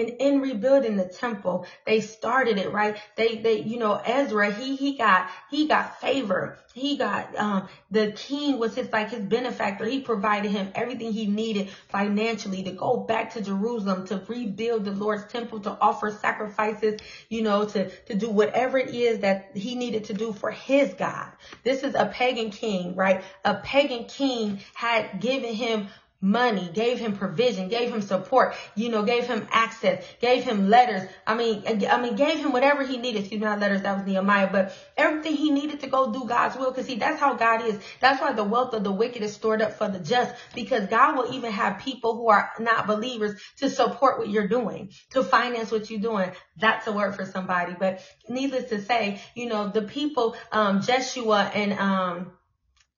[0.00, 2.96] And in rebuilding the temple, they started it, right?
[3.16, 6.58] They, they, you know, Ezra, he, he got, he got favor.
[6.72, 9.84] He got, um, the king was his, like his benefactor.
[9.84, 14.92] He provided him everything he needed financially to go back to Jerusalem, to rebuild the
[14.92, 19.74] Lord's temple, to offer sacrifices, you know, to, to do whatever it is that he
[19.74, 21.26] needed to do for his God.
[21.64, 23.22] This is a pagan king, right?
[23.44, 25.88] A pagan king had given him
[26.20, 31.08] money, gave him provision, gave him support, you know, gave him access, gave him letters.
[31.26, 33.20] I mean, I mean, gave him whatever he needed.
[33.20, 33.82] Excuse me, not letters.
[33.82, 36.72] That was Nehemiah, but everything he needed to go do God's will.
[36.72, 37.78] Cause see, that's how God is.
[38.00, 41.16] That's why the wealth of the wicked is stored up for the just because God
[41.16, 45.70] will even have people who are not believers to support what you're doing, to finance
[45.70, 46.32] what you're doing.
[46.58, 47.74] That's a word for somebody.
[47.78, 52.32] But needless to say, you know, the people, um, Jeshua and, um,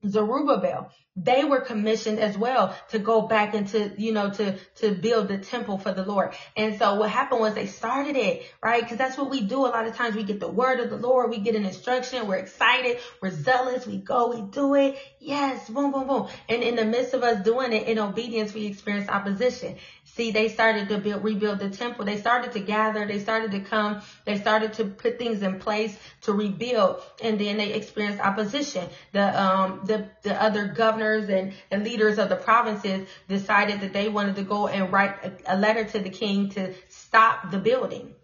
[0.06, 5.28] Zerubbabel, they were commissioned as well to go back into, you know, to, to build
[5.28, 6.32] the temple for the Lord.
[6.56, 8.86] And so what happened was they started it, right?
[8.86, 9.66] Cause that's what we do.
[9.66, 11.28] A lot of times we get the word of the Lord.
[11.28, 12.26] We get an instruction.
[12.26, 12.98] We're excited.
[13.20, 13.86] We're zealous.
[13.86, 14.96] We go, we do it.
[15.20, 15.68] Yes.
[15.68, 16.28] Boom, boom, boom.
[16.48, 19.76] And in the midst of us doing it in obedience, we experience opposition.
[20.04, 22.04] See, they started to build, rebuild the temple.
[22.04, 23.06] They started to gather.
[23.06, 24.02] They started to come.
[24.24, 27.02] They started to put things in place to rebuild.
[27.22, 28.88] And then they experienced opposition.
[29.12, 30.68] The, um, the, the other
[31.02, 35.14] governors and, and leaders of the provinces decided that they wanted to go and write
[35.24, 38.14] a, a letter to the king to stop the building.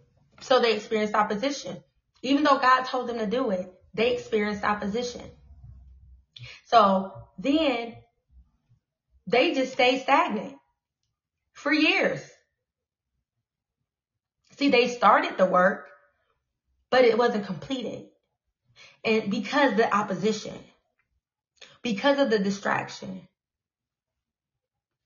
[0.41, 1.83] So they experienced opposition.
[2.22, 5.22] Even though God told them to do it, they experienced opposition.
[6.66, 7.97] So then
[9.26, 10.57] they just stayed stagnant
[11.53, 12.20] for years.
[14.57, 15.89] See, they started the work,
[16.91, 18.07] but it wasn't completed.
[19.05, 20.55] And because the opposition,
[21.83, 23.26] because of the distraction.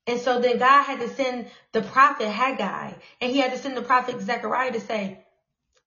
[0.07, 3.77] And so then God had to send the prophet Haggai and he had to send
[3.77, 5.19] the prophet Zechariah to say,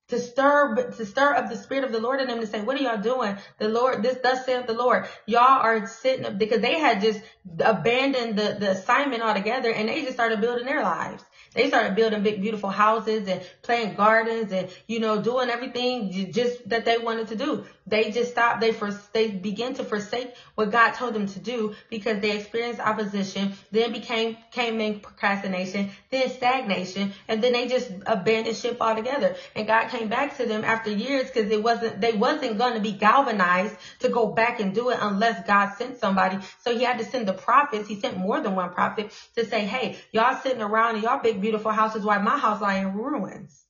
[0.09, 2.79] to stir, to stir up the spirit of the Lord in them to say, what
[2.79, 3.37] are y'all doing?
[3.59, 5.07] The Lord, this thus saith the Lord.
[5.27, 7.21] Y'all are sitting up because they had just
[7.59, 11.25] abandoned the, the assignment altogether and they just started building their lives.
[11.57, 16.69] They started building big, beautiful houses and playing gardens and, you know, doing everything just
[16.69, 17.65] that they wanted to do.
[17.87, 18.61] They just stopped.
[18.61, 22.81] They first, they began to forsake what God told them to do because they experienced
[22.81, 29.37] opposition, then became, came in procrastination, then stagnation, and then they just abandoned ship altogether.
[29.55, 32.81] And God came back to them after years because it wasn't, they wasn't going to
[32.81, 36.39] be galvanized to go back and do it unless God sent somebody.
[36.61, 37.89] So he had to send the prophets.
[37.89, 41.41] He sent more than one prophet to say, hey, y'all sitting around in y'all big,
[41.47, 43.65] beautiful houses why my house lying in ruins.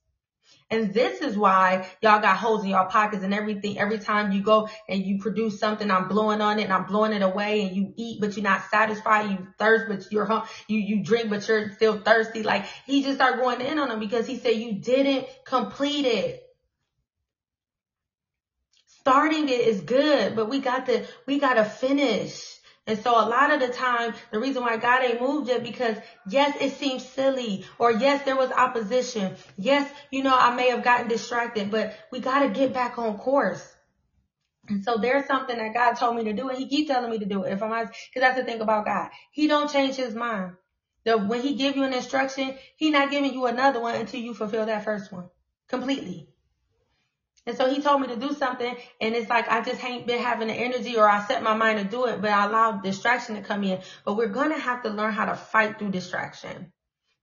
[0.70, 3.78] And this is why y'all got holes in y'all pockets and everything.
[3.78, 7.12] Every time you go and you produce something, I'm blowing on it and I'm blowing
[7.12, 9.30] it away and you eat, but you're not satisfied.
[9.30, 10.44] You thirst, but you're home.
[10.68, 12.42] You, you drink, but you're still thirsty.
[12.42, 16.42] Like he just started going in on him because he said you didn't complete it.
[18.86, 22.55] Starting it is good, but we got to, we got to finish.
[22.86, 25.96] And so a lot of the time, the reason why God ain't moved yet because
[26.28, 29.34] yes, it seems silly or yes, there was opposition.
[29.56, 33.18] Yes, you know, I may have gotten distracted, but we got to get back on
[33.18, 33.74] course.
[34.68, 37.18] And so there's something that God told me to do and he keep telling me
[37.18, 37.52] to do it.
[37.52, 39.10] If I'm honest, cause that's the thing about God.
[39.32, 40.52] He don't change his mind.
[41.04, 44.34] The, when he give you an instruction, he not giving you another one until you
[44.34, 45.28] fulfill that first one
[45.68, 46.28] completely.
[47.46, 50.22] And so he told me to do something and it's like I just ain't been
[50.22, 53.36] having the energy or I set my mind to do it, but I allowed distraction
[53.36, 53.80] to come in.
[54.04, 56.72] But we're going to have to learn how to fight through distraction.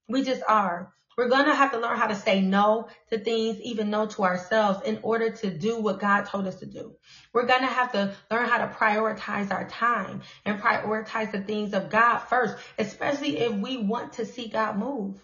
[0.07, 0.93] We just are.
[1.17, 4.23] We're going to have to learn how to say no to things, even no to
[4.23, 6.95] ourselves in order to do what God told us to do.
[7.33, 11.73] We're going to have to learn how to prioritize our time and prioritize the things
[11.73, 15.21] of God first, especially if we want to see God move.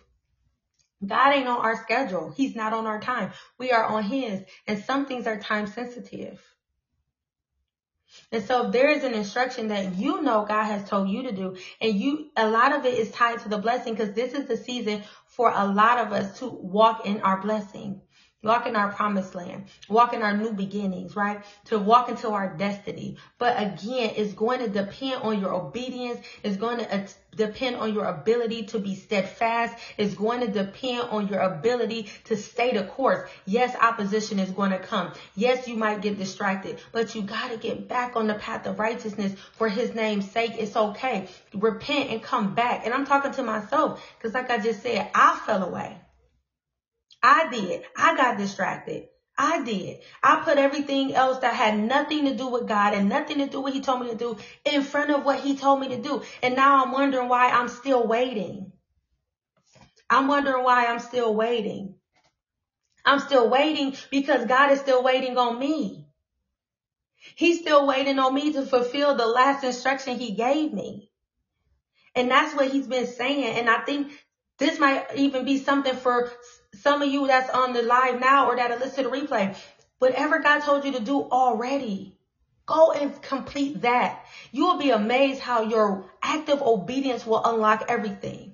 [1.06, 2.34] God ain't on our schedule.
[2.36, 3.32] He's not on our time.
[3.58, 4.44] We are on his.
[4.68, 6.42] And some things are time sensitive.
[8.32, 11.32] And so if there is an instruction that you know God has told you to
[11.32, 14.48] do, and you, a lot of it is tied to the blessing because this is
[14.48, 18.02] the season for a lot of us to walk in our blessing
[18.42, 21.44] walk in our promised land, walk in our new beginnings, right?
[21.66, 23.18] To walk into our destiny.
[23.38, 26.20] But again, it's going to depend on your obedience.
[26.42, 29.78] It's going to uh, depend on your ability to be steadfast.
[29.98, 33.30] It's going to depend on your ability to stay the course.
[33.46, 35.12] Yes, opposition is going to come.
[35.36, 38.80] Yes, you might get distracted, but you got to get back on the path of
[38.80, 40.54] righteousness for his name's sake.
[40.58, 41.28] It's okay.
[41.54, 42.86] Repent and come back.
[42.86, 45.98] And I'm talking to myself because like I just said, I fell away.
[47.22, 47.84] I did.
[47.96, 49.08] I got distracted.
[49.38, 50.02] I did.
[50.22, 53.62] I put everything else that had nothing to do with God and nothing to do
[53.62, 56.02] with what he told me to do in front of what he told me to
[56.02, 56.24] do.
[56.44, 58.74] And now I'm wondering why I'm still waiting.
[60.10, 61.96] I'm wondering why I'm still waiting.
[63.06, 66.06] I'm still waiting because God is still waiting on me.
[67.36, 71.12] He's still waiting on me to fulfill the last instruction he gave me.
[72.16, 73.58] And that's what he's been saying.
[73.58, 74.12] And I think
[74.58, 76.32] this might even be something for
[76.76, 79.56] some of you that's on the live now or that'll to the replay,
[80.00, 82.16] whatever God told you to do already,
[82.68, 84.20] go and complete that.
[84.52, 88.49] You will be amazed how your active obedience will unlock everything.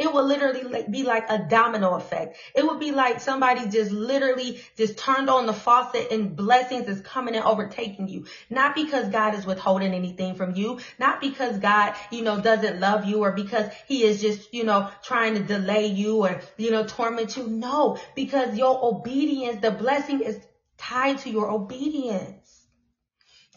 [0.00, 2.38] It will literally be like a domino effect.
[2.54, 7.02] It would be like somebody just literally just turned on the faucet and blessings is
[7.02, 8.24] coming and overtaking you.
[8.48, 10.80] Not because God is withholding anything from you.
[10.98, 14.88] Not because God, you know, doesn't love you or because he is just, you know,
[15.02, 17.46] trying to delay you or, you know, torment you.
[17.46, 20.40] No, because your obedience, the blessing is
[20.78, 22.66] tied to your obedience.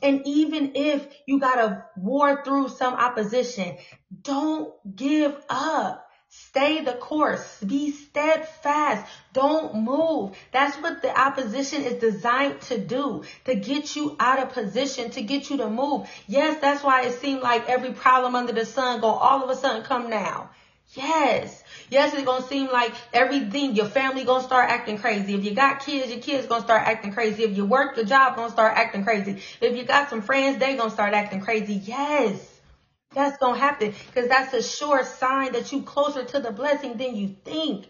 [0.02, 3.78] And even if you gotta war through some opposition,
[4.22, 6.03] don't give up.
[6.36, 7.60] Stay the course.
[7.62, 9.06] Be steadfast.
[9.34, 10.36] Don't move.
[10.52, 13.24] That's what the opposition is designed to do.
[13.46, 16.10] To get you out of position, to get you to move.
[16.28, 19.56] Yes, that's why it seemed like every problem under the sun going all of a
[19.56, 20.50] sudden come now.
[20.94, 21.64] Yes.
[21.90, 25.36] Yes, it's gonna seem like everything, your family gonna start acting crazy.
[25.36, 27.44] If you got kids, your kids gonna start acting crazy.
[27.44, 29.42] If you work, your job gonna start acting crazy.
[29.62, 31.76] If you got some friends, they gonna start acting crazy.
[31.76, 32.53] Yes.
[33.14, 36.98] That's going to happen because that's a sure sign that you closer to the blessing
[36.98, 37.88] than you think.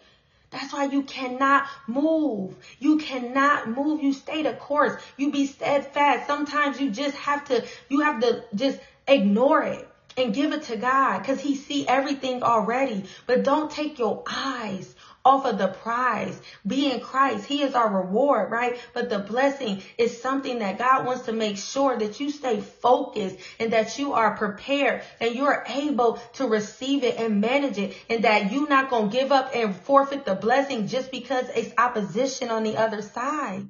[0.51, 2.55] That's why you cannot move.
[2.79, 4.03] You cannot move.
[4.03, 5.01] You stay the course.
[5.17, 6.27] You be steadfast.
[6.27, 10.77] Sometimes you just have to, you have to just ignore it and give it to
[10.77, 13.05] God because he see everything already.
[13.25, 14.93] But don't take your eyes
[15.25, 16.39] off of the prize.
[16.65, 17.45] Be in Christ.
[17.45, 18.77] He is our reward, right?
[18.93, 23.37] But the blessing is something that God wants to make sure that you stay focused
[23.59, 28.23] and that you are prepared and you're able to receive it and manage it and
[28.23, 32.49] that you're not going to give up and forfeit the blessing just because it's opposition
[32.49, 33.67] on the other side.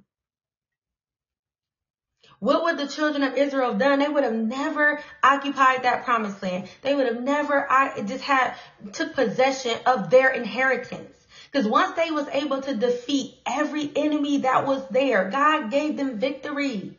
[2.44, 4.00] what would the children of Israel have done?
[4.00, 6.68] They would have never occupied that promised land.
[6.82, 8.56] They would have never I just had
[8.92, 11.23] took possession of their inheritance.
[11.54, 16.18] Because once they was able to defeat every enemy that was there, God gave them
[16.18, 16.98] victory.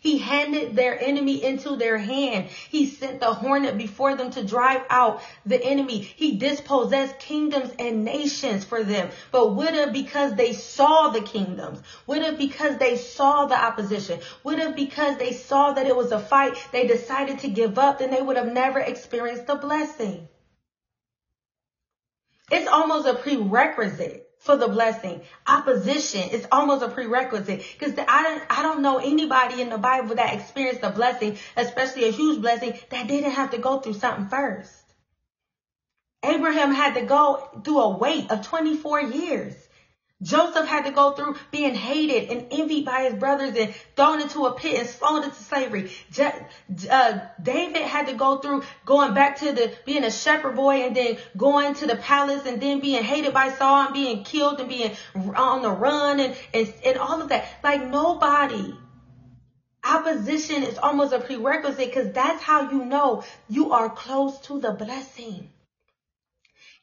[0.00, 2.48] He handed their enemy into their hand.
[2.68, 6.00] He sent the hornet before them to drive out the enemy.
[6.00, 9.10] He dispossessed kingdoms and nations for them.
[9.30, 11.80] But would have because they saw the kingdoms?
[12.08, 14.18] Would have because they saw the opposition?
[14.42, 18.00] Would have because they saw that it was a fight, they decided to give up,
[18.00, 20.26] then they would have never experienced the blessing.
[22.52, 25.22] It's almost a prerequisite for the blessing.
[25.46, 30.16] Opposition is almost a prerequisite because I don't, I don't know anybody in the Bible
[30.16, 34.26] that experienced a blessing, especially a huge blessing, that didn't have to go through something
[34.26, 34.70] first.
[36.22, 39.54] Abraham had to go through a wait of 24 years.
[40.22, 44.46] Joseph had to go through being hated and envied by his brothers and thrown into
[44.46, 45.90] a pit and sold into slavery.
[46.90, 50.96] Uh, David had to go through going back to the being a shepherd boy and
[50.96, 54.68] then going to the palace and then being hated by Saul and being killed and
[54.68, 54.92] being
[55.36, 57.44] on the run and, and, and all of that.
[57.64, 58.74] Like nobody.
[59.84, 64.70] Opposition is almost a prerequisite because that's how you know you are close to the
[64.70, 65.50] blessing.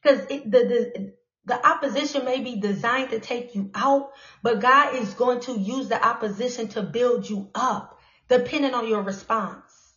[0.02, 1.14] Because the, the
[1.46, 4.12] the opposition may be designed to take you out,
[4.44, 9.02] but God is going to use the opposition to build you up, depending on your
[9.02, 9.96] response.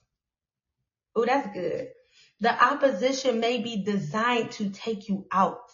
[1.14, 1.88] Oh, that's good.
[2.40, 5.70] The opposition may be designed to take you out,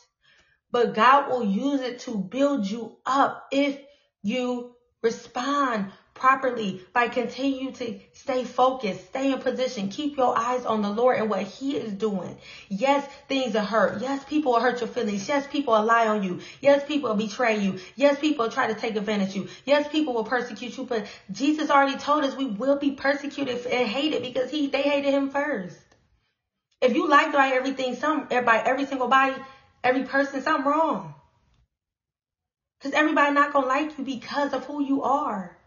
[0.70, 3.78] but God will use it to build you up if
[4.22, 10.82] you respond properly by continue to stay focused, stay in position, keep your eyes on
[10.82, 12.36] the Lord and what he is doing.
[12.68, 14.00] Yes, things are hurt.
[14.00, 15.28] Yes, people will hurt your feelings.
[15.28, 16.40] Yes, people will lie on you.
[16.60, 17.78] Yes, people will betray you.
[17.96, 19.48] Yes, people will try to take advantage of you.
[19.64, 23.88] Yes, people will persecute you, but Jesus already told us we will be persecuted and
[23.88, 25.78] hated because he, they hated him first.
[26.80, 29.36] If you like by everything, some, by every single body,
[29.82, 31.14] every person, something wrong.
[32.78, 35.57] Because everybody not to like you because of who you are.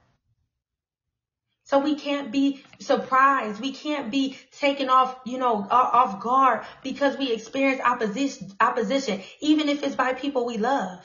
[1.72, 3.62] So we can't be surprised.
[3.62, 9.70] We can't be taken off, you know, off guard because we experience opposition, opposition, even
[9.70, 11.00] if it's by people we love.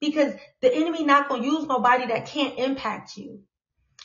[0.00, 3.40] Because the enemy not going to use nobody that can't impact you.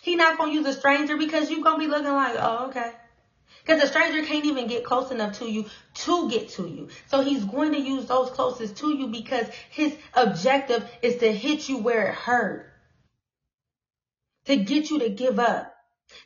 [0.02, 2.70] He not going to use a stranger because you going to be looking like, oh,
[2.70, 2.94] okay.
[3.64, 6.90] Because a stranger can't even get close enough to you to get to you.
[7.06, 11.70] So he's going to use those closest to you because his objective is to hit
[11.70, 12.71] you where it hurt
[14.46, 15.74] to get you to give up,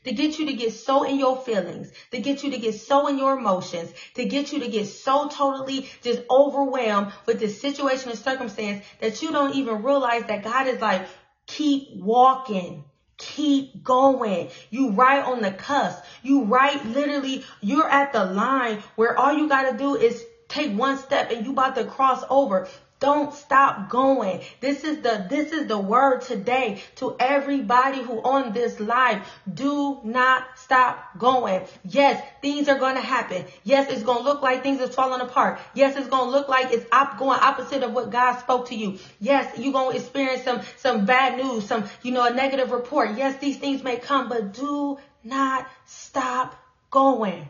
[0.04, 3.08] to get you to get so in your feelings, to get you to get so
[3.08, 8.10] in your emotions, to get you to get so totally just overwhelmed with the situation
[8.10, 11.06] and circumstance that you don't even realize that God is like,
[11.46, 12.84] keep walking.
[13.18, 14.50] Keep going.
[14.70, 16.04] You right on the cusp.
[16.22, 20.98] You right literally, you're at the line where all you gotta do is take one
[20.98, 22.68] step and you about to cross over.
[23.06, 24.42] Don't stop going.
[24.62, 29.22] This is the this is the word today to everybody who on this live.
[29.54, 31.68] Do not stop going.
[31.84, 33.46] Yes, things are going to happen.
[33.64, 35.60] Yes, it's going to look like things are falling apart.
[35.76, 38.76] Yes, it's going to look like it's op- going opposite of what God spoke to
[38.76, 38.98] you.
[39.20, 43.16] Yes, you're going to experience some some bad news, some you know a negative report.
[43.16, 46.56] Yes, these things may come, but do not stop
[46.90, 47.48] going.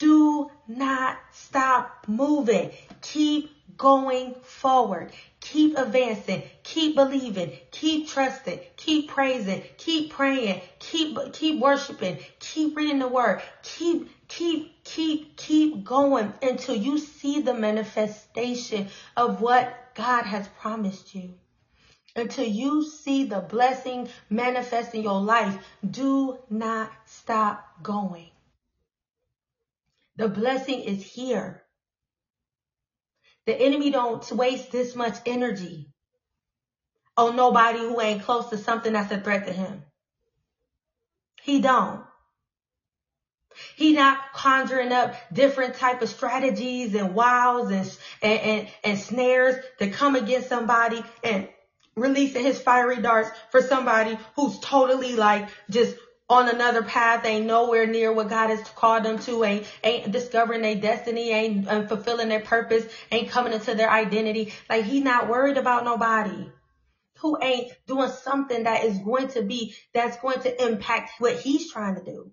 [0.00, 2.72] Do not stop moving.
[3.02, 3.50] Keep
[3.80, 5.10] going forward.
[5.40, 6.42] Keep advancing.
[6.64, 7.50] Keep believing.
[7.70, 8.60] Keep trusting.
[8.76, 9.62] Keep praising.
[9.78, 10.60] Keep praying.
[10.80, 12.18] Keep, keep worshiping.
[12.40, 13.40] Keep reading the word.
[13.62, 21.14] Keep, keep, keep, keep going until you see the manifestation of what God has promised
[21.14, 21.32] you.
[22.14, 25.56] Until you see the blessing manifest in your life,
[25.90, 28.28] do not stop going.
[30.16, 31.62] The blessing is here.
[33.50, 35.88] The enemy don't waste this much energy
[37.16, 39.82] on nobody who ain't close to something that's a threat to him.
[41.42, 42.00] He don't.
[43.74, 47.90] He not conjuring up different type of strategies and wiles and,
[48.22, 51.48] and, and, and snares to come against somebody and
[51.96, 55.96] releasing his fiery darts for somebody who's totally like just
[56.30, 60.62] on another path, ain't nowhere near what God has called them to, ain't, ain't discovering
[60.62, 64.52] their destiny, ain't um, fulfilling their purpose, ain't coming into their identity.
[64.70, 66.48] Like he's not worried about nobody
[67.18, 71.70] who ain't doing something that is going to be, that's going to impact what he's
[71.72, 72.30] trying to do.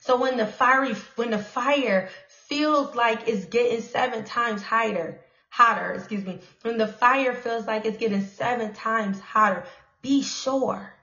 [0.00, 5.94] So when the fiery, when the fire feels like it's getting seven times hotter, hotter,
[5.94, 9.64] excuse me, when the fire feels like it's getting seven times hotter,
[10.02, 10.94] be sure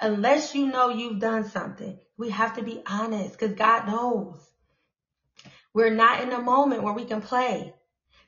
[0.00, 4.36] Unless you know you've done something, we have to be honest because God knows.
[5.72, 7.74] We're not in a moment where we can play.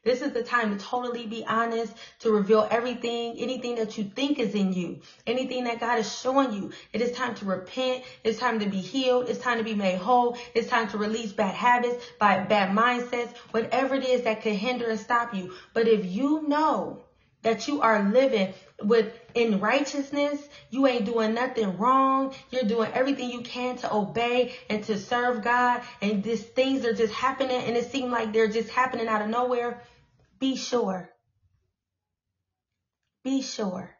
[0.04, 4.38] This is the time to totally be honest, to reveal everything, anything that you think
[4.38, 6.70] is in you, anything that God is showing you.
[6.92, 8.04] It is time to repent.
[8.22, 9.28] It's time to be healed.
[9.28, 10.38] It's time to be made whole.
[10.54, 15.00] It's time to release bad habits, bad mindsets, whatever it is that could hinder and
[15.00, 15.54] stop you.
[15.74, 17.02] But if you know
[17.46, 22.34] that you are living with in righteousness, you ain't doing nothing wrong.
[22.50, 25.82] You're doing everything you can to obey and to serve God.
[26.02, 29.28] And these things are just happening and it seems like they're just happening out of
[29.28, 29.80] nowhere.
[30.40, 31.08] Be sure.
[33.22, 33.96] Be sure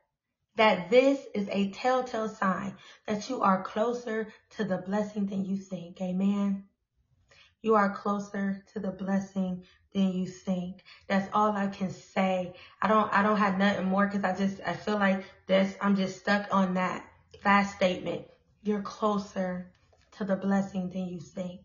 [0.57, 2.75] that this is a telltale sign
[3.07, 4.27] that you are closer
[4.57, 6.01] to the blessing than you think.
[6.01, 6.65] Amen.
[7.63, 9.63] You are closer to the blessing
[9.97, 10.85] than you think.
[11.09, 12.53] That's all I can say.
[12.83, 15.97] I don't, I don't have nothing more because I just, I feel like this, I'm
[15.97, 17.09] just stuck on that
[17.45, 18.27] last statement.
[18.63, 19.73] You're closer
[20.19, 21.61] to the blessing than you think.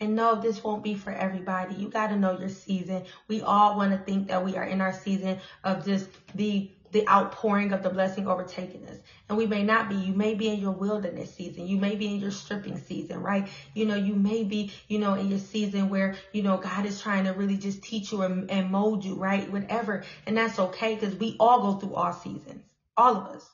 [0.00, 1.76] And no, this won't be for everybody.
[1.76, 3.04] You got to know your season.
[3.28, 7.08] We all want to think that we are in our season of just the the
[7.08, 8.98] outpouring of the blessing overtaking us.
[9.28, 9.94] And we may not be.
[9.96, 11.66] You may be in your wilderness season.
[11.66, 13.48] You may be in your stripping season, right?
[13.74, 17.00] You know, you may be, you know, in your season where, you know, God is
[17.00, 19.50] trying to really just teach you and, and mold you, right?
[19.50, 20.04] Whatever.
[20.26, 22.62] And that's okay because we all go through all seasons.
[22.96, 23.48] All of us.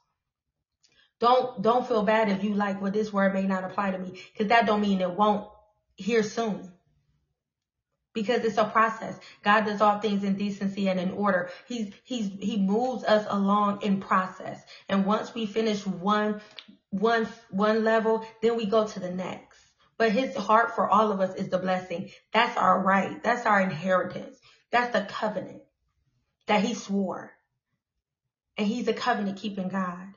[1.20, 4.20] Don't, don't feel bad if you like, well, this word may not apply to me
[4.32, 5.48] because that don't mean it won't
[5.96, 6.72] here soon.
[8.18, 9.16] Because it's a process.
[9.44, 11.50] God does all things in decency and in order.
[11.68, 14.60] He's, he's, he moves us along in process.
[14.88, 16.40] And once we finish one,
[16.90, 19.60] one, one level, then we go to the next.
[19.98, 22.10] But his heart for all of us is the blessing.
[22.32, 23.22] That's our right.
[23.22, 24.36] That's our inheritance.
[24.72, 25.62] That's the covenant
[26.48, 27.30] that he swore.
[28.56, 30.08] And he's a covenant keeping God.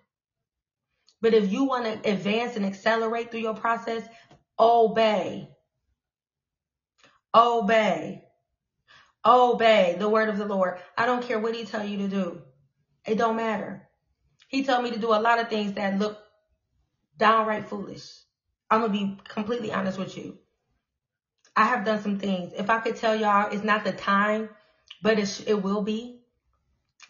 [1.21, 4.03] But if you want to advance and accelerate through your process,
[4.57, 5.49] obey.
[7.33, 8.23] Obey.
[9.25, 10.79] Obey the word of the Lord.
[10.97, 12.41] I don't care what he tell you to do.
[13.05, 13.87] It don't matter.
[14.47, 16.17] He told me to do a lot of things that look
[17.17, 18.09] downright foolish.
[18.69, 20.37] I'm going to be completely honest with you.
[21.55, 22.53] I have done some things.
[22.57, 24.49] If I could tell y'all, it's not the time,
[25.01, 26.21] but it, it will be.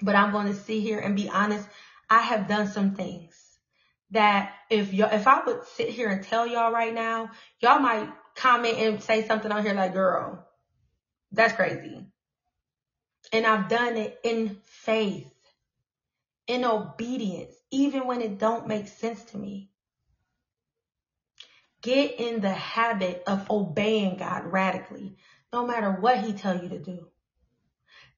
[0.02, 1.68] But I'm going to sit here and be honest.
[2.10, 3.36] I have done some things
[4.12, 8.10] that if y'all, if I would sit here and tell y'all right now, y'all might
[8.36, 10.48] comment and say something on here like, girl,
[11.32, 12.06] that's crazy.
[13.34, 15.32] And I've done it in faith,
[16.48, 19.70] in obedience, even when it don't make sense to me.
[21.82, 25.18] Get in the habit of obeying God radically,
[25.54, 27.08] no matter what he tell you to do.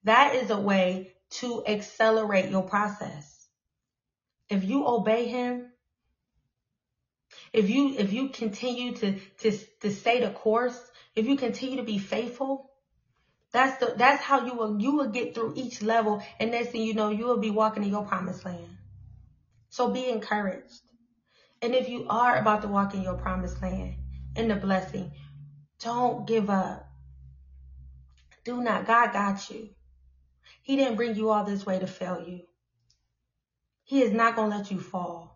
[0.03, 3.47] That is a way to accelerate your process.
[4.49, 5.72] If you obey him,
[7.53, 9.51] if you if you continue to to
[9.81, 10.79] to stay the course,
[11.15, 12.71] if you continue to be faithful,
[13.51, 16.81] that's the that's how you will you will get through each level, and next thing
[16.81, 18.77] you know, you will be walking in your promised land.
[19.69, 20.81] So be encouraged.
[21.61, 23.95] And if you are about to walk in your promised land
[24.35, 25.11] in the blessing,
[25.79, 26.89] don't give up.
[28.43, 28.85] Do not.
[28.85, 29.69] God got you.
[30.61, 32.41] He didn't bring you all this way to fail you.
[33.83, 35.32] He is not going to let you fall.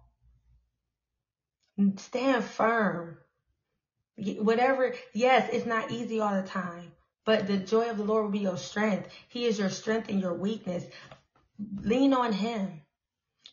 [1.97, 3.17] Stand firm.
[4.17, 6.91] Whatever, yes, it's not easy all the time,
[7.23, 9.09] but the joy of the Lord will be your strength.
[9.27, 10.83] He is your strength and your weakness.
[11.81, 12.81] Lean on Him.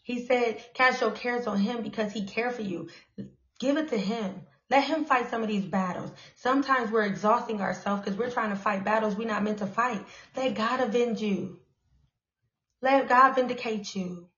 [0.02, 2.88] He said, cast your cares on Him because He cares for you.
[3.58, 4.42] Give it to Him.
[4.70, 6.10] Let Him fight some of these battles.
[6.36, 10.02] Sometimes we're exhausting ourselves because we're trying to fight battles we're not meant to fight.
[10.34, 11.58] Let God avenge you.
[12.80, 14.28] Let God vindicate you.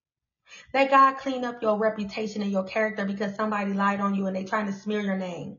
[0.73, 4.37] Let God clean up your reputation and your character because somebody lied on you and
[4.37, 5.59] they trying to smear your name.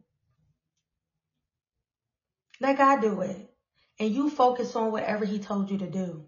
[2.59, 3.53] Let God do it.
[3.99, 6.25] And you focus on whatever he told you to do.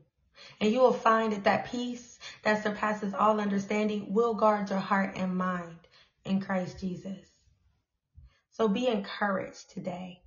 [0.60, 5.16] And you will find that that peace that surpasses all understanding will guard your heart
[5.16, 5.78] and mind
[6.26, 7.20] in Christ Jesus.
[8.51, 10.22] So be encouraged today.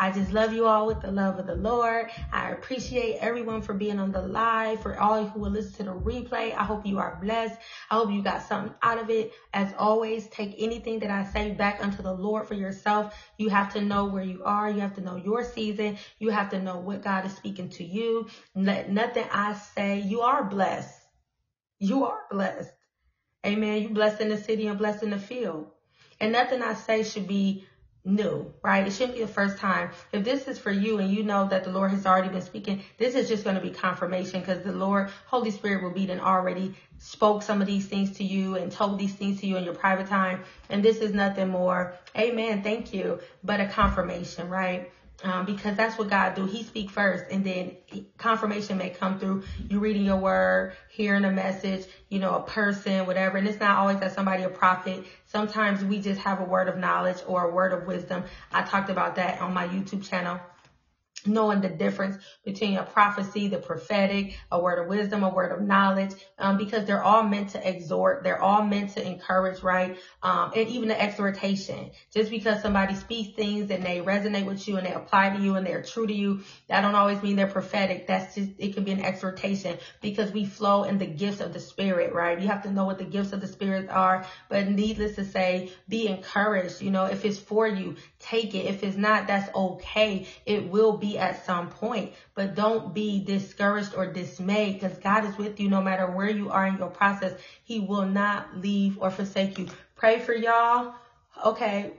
[0.00, 2.10] I just love you all with the love of the Lord.
[2.32, 5.94] I appreciate everyone for being on the live, for all who will listen to the
[5.94, 6.56] replay.
[6.56, 7.60] I hope you are blessed.
[7.90, 9.34] I hope you got something out of it.
[9.52, 13.14] As always, take anything that I say back unto the Lord for yourself.
[13.36, 14.70] You have to know where you are.
[14.70, 15.98] You have to know your season.
[16.18, 18.26] You have to know what God is speaking to you.
[18.54, 20.98] Let nothing I say, you are blessed.
[21.78, 22.72] You are blessed.
[23.46, 23.82] Amen.
[23.82, 25.68] You blessed in the city and blessed in the field.
[26.20, 27.66] And nothing I say should be
[28.04, 28.86] new, right?
[28.86, 29.90] It shouldn't be the first time.
[30.12, 32.82] If this is for you and you know that the Lord has already been speaking,
[32.98, 36.20] this is just going to be confirmation because the Lord, Holy Spirit will be then
[36.20, 39.64] already spoke some of these things to you and told these things to you in
[39.64, 40.42] your private time.
[40.68, 44.90] And this is nothing more, amen, thank you, but a confirmation, right?
[45.22, 46.46] Um, because that's what God do.
[46.46, 47.76] He speak first, and then
[48.16, 53.06] confirmation may come through you reading your word, hearing a message, you know, a person,
[53.06, 53.36] whatever.
[53.36, 55.04] And it's not always that somebody a prophet.
[55.26, 58.24] Sometimes we just have a word of knowledge or a word of wisdom.
[58.50, 60.40] I talked about that on my YouTube channel
[61.26, 65.62] knowing the difference between a prophecy, the prophetic, a word of wisdom, a word of
[65.66, 69.98] knowledge, um, because they're all meant to exhort, they're all meant to encourage, right?
[70.22, 71.90] Um, and even the exhortation.
[72.12, 75.56] Just because somebody speaks things and they resonate with you and they apply to you
[75.56, 78.06] and they're true to you, that don't always mean they're prophetic.
[78.06, 81.60] That's just, it can be an exhortation because we flow in the gifts of the
[81.60, 82.40] spirit, right?
[82.40, 85.72] You have to know what the gifts of the spirit are, but needless to say,
[85.88, 86.80] be encouraged.
[86.80, 88.66] You know, if it's for you, take it.
[88.66, 90.26] If it's not, that's okay.
[90.46, 95.36] It will be at some point, but don't be discouraged or dismayed because God is
[95.36, 97.32] with you no matter where you are in your process.
[97.64, 99.68] He will not leave or forsake you.
[99.96, 100.94] Pray for y'all.
[101.44, 101.92] Okay.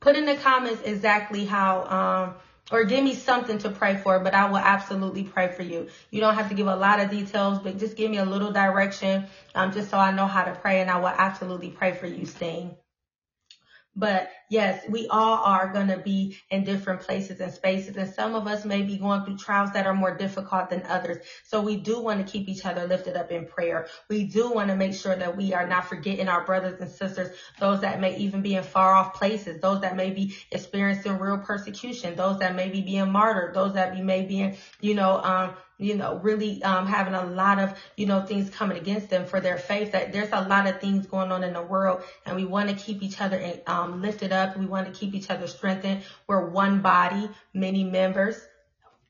[0.00, 2.34] Put in the comments exactly how, um,
[2.70, 5.88] or give me something to pray for, but I will absolutely pray for you.
[6.10, 8.52] You don't have to give a lot of details, but just give me a little
[8.52, 12.06] direction, um, just so I know how to pray and I will absolutely pray for
[12.06, 12.76] you, Sting.
[13.98, 17.96] But yes, we all are going to be in different places and spaces.
[17.96, 21.18] And some of us may be going through trials that are more difficult than others.
[21.44, 23.88] So we do want to keep each other lifted up in prayer.
[24.08, 27.36] We do want to make sure that we are not forgetting our brothers and sisters,
[27.58, 31.38] those that may even be in far off places, those that may be experiencing real
[31.38, 35.54] persecution, those that may be being martyred, those that may be, in, you know, um,
[35.78, 39.40] you know, really um, having a lot of, you know, things coming against them for
[39.40, 39.92] their faith.
[39.92, 42.74] That there's a lot of things going on in the world, and we want to
[42.74, 44.56] keep each other um, lifted up.
[44.56, 46.02] We want to keep each other strengthened.
[46.26, 48.47] We're one body, many members.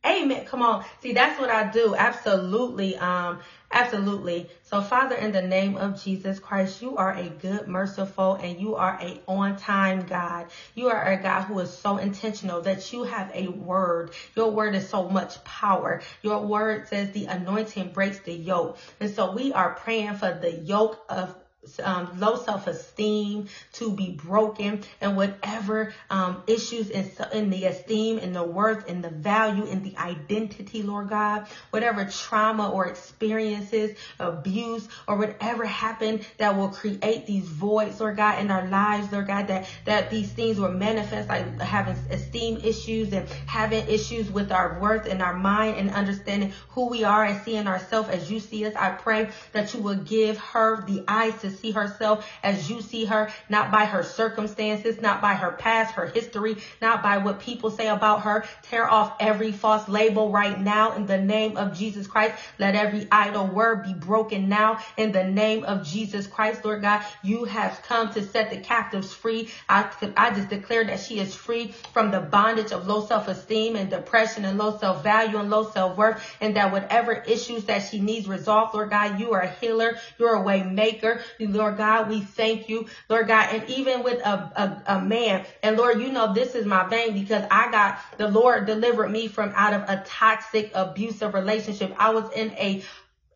[0.08, 0.46] Amen.
[0.46, 0.84] Come on.
[1.02, 1.94] See, that's what I do.
[1.94, 2.96] Absolutely.
[2.96, 3.40] Um,
[3.70, 4.48] absolutely.
[4.62, 8.76] So Father, in the name of Jesus Christ, you are a good, merciful, and you
[8.76, 10.46] are a on time God.
[10.74, 14.12] You are a God who is so intentional that you have a word.
[14.34, 16.00] Your word is so much power.
[16.22, 18.78] Your word says the anointing breaks the yoke.
[19.00, 21.34] And so we are praying for the yoke of
[21.82, 28.34] um, low self-esteem to be broken and whatever um, issues in, in the esteem and
[28.34, 34.88] the worth and the value and the identity, Lord God, whatever trauma or experiences, abuse
[35.06, 39.48] or whatever happened that will create these voids, Lord God, in our lives, Lord God,
[39.48, 44.78] that, that these things will manifest like having esteem issues and having issues with our
[44.78, 48.64] worth and our mind and understanding who we are and seeing ourselves as you see
[48.66, 48.74] us.
[48.76, 53.04] I pray that you will give her the eyes to see herself as you see
[53.04, 57.70] her, not by her circumstances, not by her past, her history, not by what people
[57.70, 58.44] say about her.
[58.62, 62.34] Tear off every false label right now in the name of Jesus Christ.
[62.58, 67.02] Let every idle word be broken now in the name of Jesus Christ, Lord God.
[67.22, 69.50] You have come to set the captives free.
[69.68, 73.90] I, I just declare that she is free from the bondage of low self-esteem and
[73.90, 78.74] depression and low self-value and low self-worth and that whatever issues that she needs resolved,
[78.74, 79.96] Lord God, you are a healer.
[80.18, 81.20] You're a way maker.
[81.40, 83.48] Lord God, we thank you, Lord God.
[83.52, 87.14] And even with a, a, a man, and Lord, you know this is my vein
[87.14, 91.94] because I got the Lord delivered me from out of a toxic, abusive relationship.
[91.98, 92.82] I was in a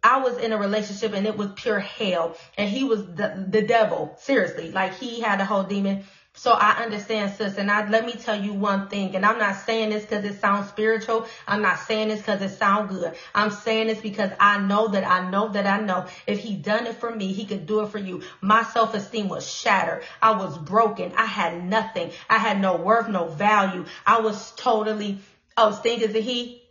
[0.03, 2.36] I was in a relationship and it was pure hell.
[2.59, 4.16] And he was the, the devil.
[4.18, 4.72] Seriously.
[4.72, 6.05] Like he had a whole demon
[6.35, 7.59] so I understand, sis.
[7.59, 9.14] And I, let me tell you one thing.
[9.14, 11.26] And I'm not saying this because it sounds spiritual.
[11.47, 13.14] I'm not saying this because it sounds good.
[13.35, 16.87] I'm saying this because I know that I know that I know if he done
[16.87, 18.22] it for me, he could do it for you.
[18.41, 20.05] My self-esteem was shattered.
[20.22, 21.12] I was broken.
[21.16, 22.12] I had nothing.
[22.30, 23.85] I had no worth, no value.
[24.07, 25.18] I was totally,
[25.59, 26.62] oh, Sting is a he.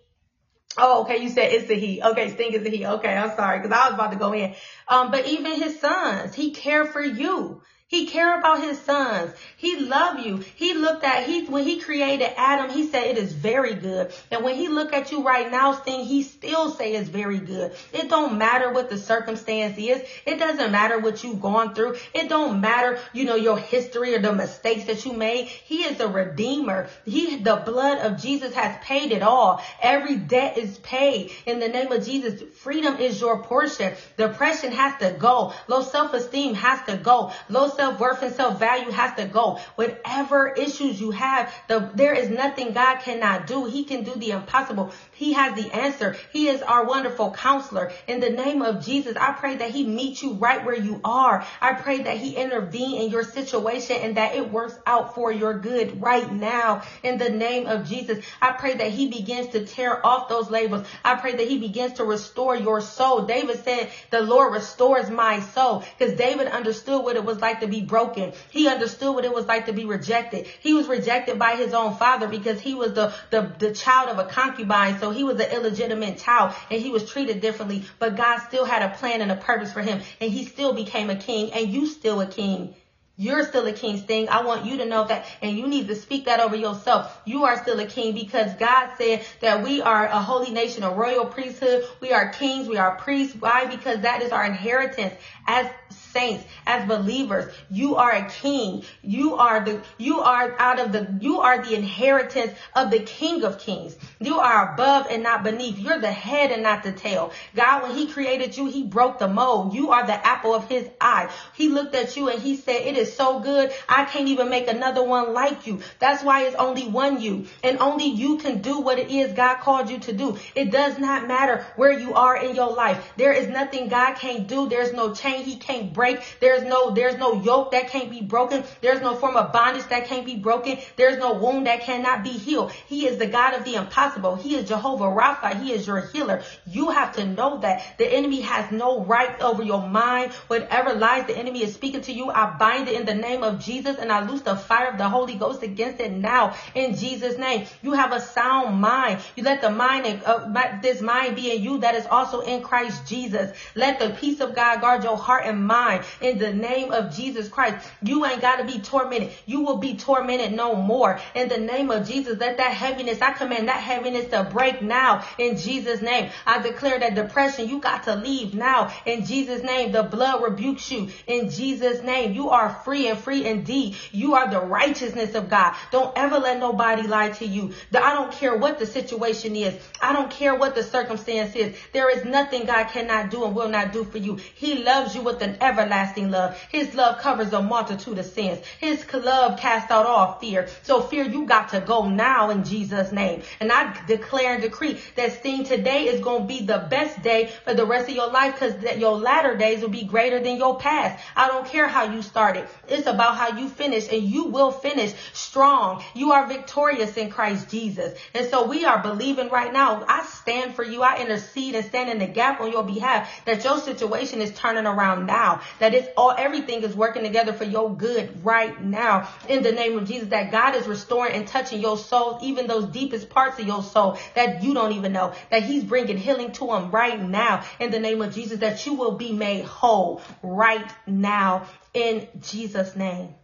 [0.76, 1.18] Oh, okay.
[1.18, 2.01] You said it's a he.
[2.01, 2.32] Okay.
[2.32, 2.86] Sting is a he.
[2.86, 3.16] Okay.
[3.16, 3.62] I'm sorry.
[3.62, 4.55] Cause I was about to go in.
[4.88, 7.62] Um, but even his sons, he cared for you.
[7.92, 9.34] He care about his sons.
[9.58, 10.38] He love you.
[10.56, 14.14] He looked at he when he created Adam, he said it is very good.
[14.32, 17.74] And when he look at you right now, Sting, he still say it's very good.
[17.92, 20.02] It don't matter what the circumstance is.
[20.26, 21.98] It doesn't matter what you've gone through.
[22.14, 25.48] It don't matter, you know, your history or the mistakes that you made.
[25.48, 26.88] He is a redeemer.
[27.04, 29.62] He the blood of Jesus has paid it all.
[29.82, 31.32] Every debt is paid.
[31.46, 33.94] In the name of Jesus, freedom is your portion.
[34.16, 35.52] Depression has to go.
[35.68, 37.34] Low self-esteem has to go.
[37.50, 39.59] Low self-worth and self-value has to go.
[39.73, 43.65] Whatever issues you have, the, there is nothing God cannot do.
[43.65, 44.91] He can do the impossible.
[45.13, 46.15] He has the answer.
[46.32, 47.91] He is our wonderful counselor.
[48.08, 51.43] In the name of Jesus, I pray that he meets you right where you are.
[51.59, 55.58] I pray that he intervene in your situation and that it works out for your
[55.58, 56.83] good right now.
[57.01, 60.86] In the name of Jesus, I pray that he begins to tear off those labels.
[61.03, 63.24] I pray that he begins to restore your soul.
[63.24, 67.71] David said, the Lord restores my soul because David understood what it was like to
[67.72, 68.34] be broken.
[68.52, 70.46] He understood what it was like to be rejected.
[70.60, 74.20] He was rejected by his own father because he was the, the, the child of
[74.20, 75.00] a concubine.
[75.00, 78.84] So he was an illegitimate child and he was treated differently, but God still had
[78.84, 81.88] a plan and a purpose for him and he still became a king and you
[81.88, 82.76] still a king.
[83.22, 84.30] You're still a king, Sting.
[84.30, 87.22] I want you to know that, and you need to speak that over yourself.
[87.24, 90.89] You are still a king because God said that we are a holy nation, a
[90.89, 91.86] royal priesthood.
[92.00, 92.68] We are kings.
[92.68, 93.36] We are priests.
[93.39, 93.68] Why?
[93.68, 95.14] Because that is our inheritance
[95.46, 95.68] as
[96.14, 97.54] saints, as believers.
[97.70, 98.84] You are a king.
[99.02, 103.43] You are the, you are out of the, you are the inheritance of the king
[103.43, 103.96] of kings.
[104.20, 105.78] You are above and not beneath.
[105.78, 107.32] You're the head and not the tail.
[107.56, 109.74] God, when he created you, he broke the mold.
[109.74, 111.30] You are the apple of his eye.
[111.54, 113.71] He looked at you and he said, it is so good.
[113.88, 115.82] I can't even make another one like you.
[116.00, 119.58] That's why it's only one you and only you can do what it is God
[119.58, 120.38] called you to do.
[120.55, 123.13] It does not matter where you are in your life.
[123.17, 124.67] There is nothing God can't do.
[124.67, 126.20] There's no chain he can't break.
[126.39, 128.63] There's no, there's no yoke that can't be broken.
[128.82, 130.78] There's no form of bondage that can't be broken.
[130.96, 132.71] There's no wound that cannot be healed.
[132.71, 134.36] He is the God of the impossible.
[134.36, 135.62] He is Jehovah Rapha.
[135.62, 136.43] He is your healer.
[136.66, 140.33] You have to know that the enemy has no right over your mind.
[140.47, 143.59] Whatever lies the enemy is speaking to you, I bind it in the name of
[143.59, 147.38] Jesus and I loose the fire of the Holy Ghost against it now in Jesus
[147.38, 147.68] name.
[147.82, 149.20] You have a sound mind.
[149.36, 153.08] You let the mind, uh, this mind be in you that is also in Christ
[153.08, 153.55] Jesus.
[153.76, 157.50] Let the peace of God guard your heart and mind in the name of Jesus
[157.50, 157.88] Christ.
[158.01, 159.32] You ain't got to be tormented.
[159.46, 161.20] You will be tormented no more.
[161.36, 165.26] In the name of Jesus, let that heaviness, I command that heaviness to break now
[165.38, 166.30] in Jesus' name.
[166.46, 169.92] I declare that depression, you got to leave now in Jesus' name.
[169.92, 172.34] The blood rebukes you in Jesus' name.
[172.34, 173.95] You are free and free indeed.
[174.12, 175.75] You are the righteousness of God.
[175.91, 177.74] Don't ever let nobody lie to you.
[177.93, 179.79] I don't care what the situation is.
[180.01, 181.75] I don't care what the circumstance is.
[181.93, 184.36] There is nothing God cannot do and will not do for you.
[184.36, 186.58] He loves you with an everlasting love.
[186.70, 188.59] His love covers a multitude of sins.
[188.79, 190.67] His love casts out all fear.
[190.83, 193.43] So fear, you got to go now in Jesus name.
[193.59, 197.51] And I declare and decree that seeing today is going to be the best day
[197.63, 200.78] for the rest of your life because your latter days will be greater than your
[200.78, 201.24] past.
[201.36, 202.67] I don't care how you started.
[202.88, 206.04] It's about how you finish and you will finish strong.
[206.14, 208.18] You are victorious in Christ Jesus.
[208.34, 210.04] And so we are believing right now.
[210.08, 211.02] I stand for you.
[211.02, 214.86] I intercede and stand in the gap on your behalf that your situation is turning
[214.86, 215.62] around now.
[215.80, 219.30] That it's all, everything is working together for your good right now.
[219.48, 222.86] In the name of Jesus, that God is restoring and touching your soul, even those
[222.86, 225.34] deepest parts of your soul that you don't even know.
[225.50, 227.64] That he's bringing healing to them right now.
[227.80, 232.96] In the name of Jesus, that you will be made whole right now in Jesus'
[232.96, 233.36] name.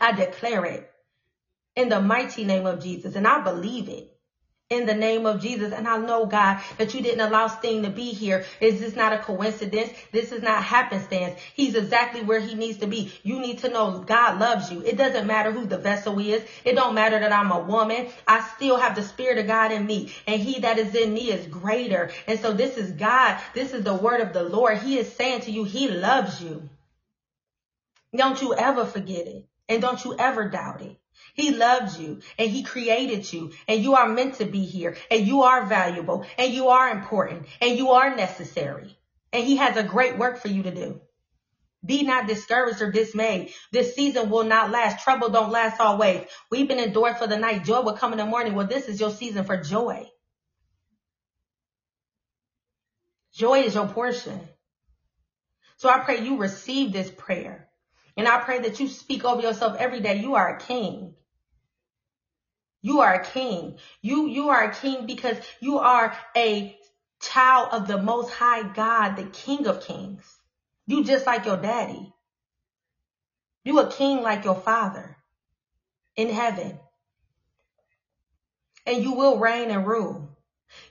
[0.00, 0.90] I declare it
[1.76, 4.14] in the mighty name of Jesus, and I believe it
[4.70, 5.72] in the name of Jesus.
[5.72, 8.44] And I know, God, that you didn't allow Sting to be here.
[8.60, 9.92] Is this not a coincidence?
[10.10, 11.38] This is not happenstance.
[11.54, 13.12] He's exactly where he needs to be.
[13.22, 14.82] You need to know God loves you.
[14.82, 16.42] It doesn't matter who the vessel is.
[16.64, 18.08] It don't matter that I'm a woman.
[18.26, 21.30] I still have the spirit of God in me and he that is in me
[21.30, 22.10] is greater.
[22.26, 23.38] And so this is God.
[23.52, 24.78] This is the word of the Lord.
[24.78, 26.68] He is saying to you, he loves you.
[28.16, 29.46] Don't you ever forget it.
[29.68, 30.96] And don't you ever doubt it.
[31.34, 35.26] He loves you and he created you and you are meant to be here and
[35.26, 38.96] you are valuable and you are important and you are necessary.
[39.32, 41.00] And he has a great work for you to do.
[41.84, 43.52] Be not discouraged or dismayed.
[43.72, 45.02] This season will not last.
[45.02, 46.24] Trouble don't last always.
[46.50, 47.64] We've been endured for the night.
[47.64, 48.54] Joy will come in the morning.
[48.54, 50.06] Well, this is your season for joy.
[53.34, 54.40] Joy is your portion.
[55.76, 57.63] So I pray you receive this prayer.
[58.16, 60.16] And I pray that you speak over yourself every day.
[60.20, 61.14] You are a king.
[62.82, 63.78] You are a king.
[64.02, 66.76] You, you are a king because you are a
[67.20, 70.22] child of the most high God, the king of kings.
[70.86, 72.12] You just like your daddy.
[73.64, 75.16] You a king like your father
[76.14, 76.78] in heaven.
[78.86, 80.36] And you will reign and rule.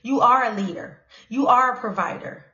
[0.02, 1.00] You are a leader.
[1.28, 2.44] You are a provider.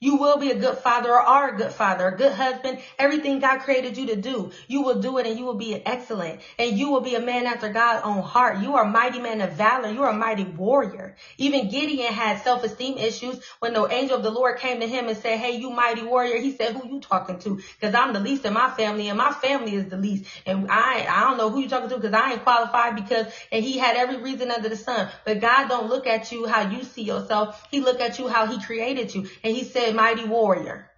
[0.00, 2.78] You will be a good father or are a good father, a good husband.
[2.98, 6.40] Everything God created you to do, you will do it and you will be excellent.
[6.58, 8.60] And you will be a man after God's own heart.
[8.60, 9.90] You are a mighty man of valor.
[9.90, 11.16] You are a mighty warrior.
[11.36, 15.16] Even Gideon had self-esteem issues when the angel of the Lord came to him and
[15.16, 16.38] said, Hey, you mighty warrior.
[16.38, 17.60] He said, Who you talking to?
[17.80, 20.26] Cause I'm the least in my family and my family is the least.
[20.46, 23.64] And I, I don't know who you talking to because I ain't qualified because, and
[23.64, 25.08] he had every reason under the sun.
[25.24, 27.66] But God don't look at you how you see yourself.
[27.70, 29.26] He look at you how he created you.
[29.42, 30.90] And he said, mighty warrior.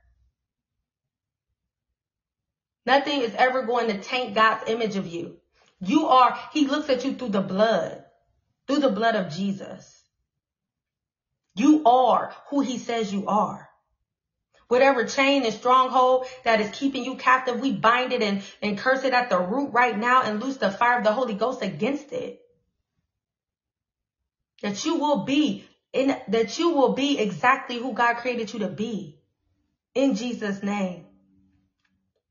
[2.87, 5.37] Nothing is ever going to taint God's image of you.
[5.81, 8.05] You are, he looks at you through the blood,
[8.67, 10.03] through the blood of Jesus.
[11.55, 13.69] You are who he says you are.
[14.69, 19.03] Whatever chain and stronghold that is keeping you captive, we bind it and, and curse
[19.03, 22.13] it at the root right now and loose the fire of the Holy Ghost against
[22.13, 22.41] it.
[24.63, 28.69] That you will be in, that you will be exactly who God created you to
[28.69, 29.19] be.
[29.95, 31.10] In Jesus' name.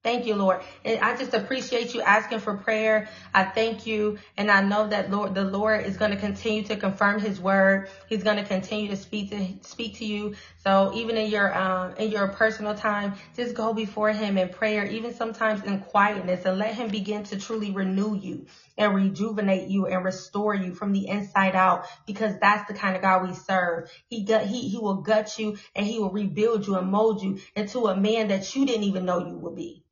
[0.02, 0.62] Thank you, Lord.
[0.86, 3.10] And I just appreciate you asking for prayer.
[3.34, 4.18] I thank you.
[4.38, 7.90] And I know that Lord, the Lord is going to continue to confirm his word.
[8.08, 10.36] He's going to continue to speak to, speak to you.
[10.64, 14.86] So even in your, um, in your personal time, just go before him in prayer,
[14.86, 18.46] even sometimes in quietness and let him begin to truly renew you
[18.78, 23.02] and rejuvenate you and restore you from the inside out because that's the kind of
[23.02, 23.92] God we serve.
[24.08, 27.40] He gut, he, he will gut you and he will rebuild you and mold you
[27.54, 29.84] into a man that you didn't even know you would be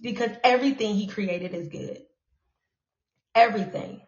[0.00, 2.02] because everything he created is good.
[3.34, 4.00] Everything,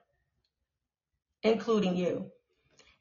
[1.43, 2.31] including you.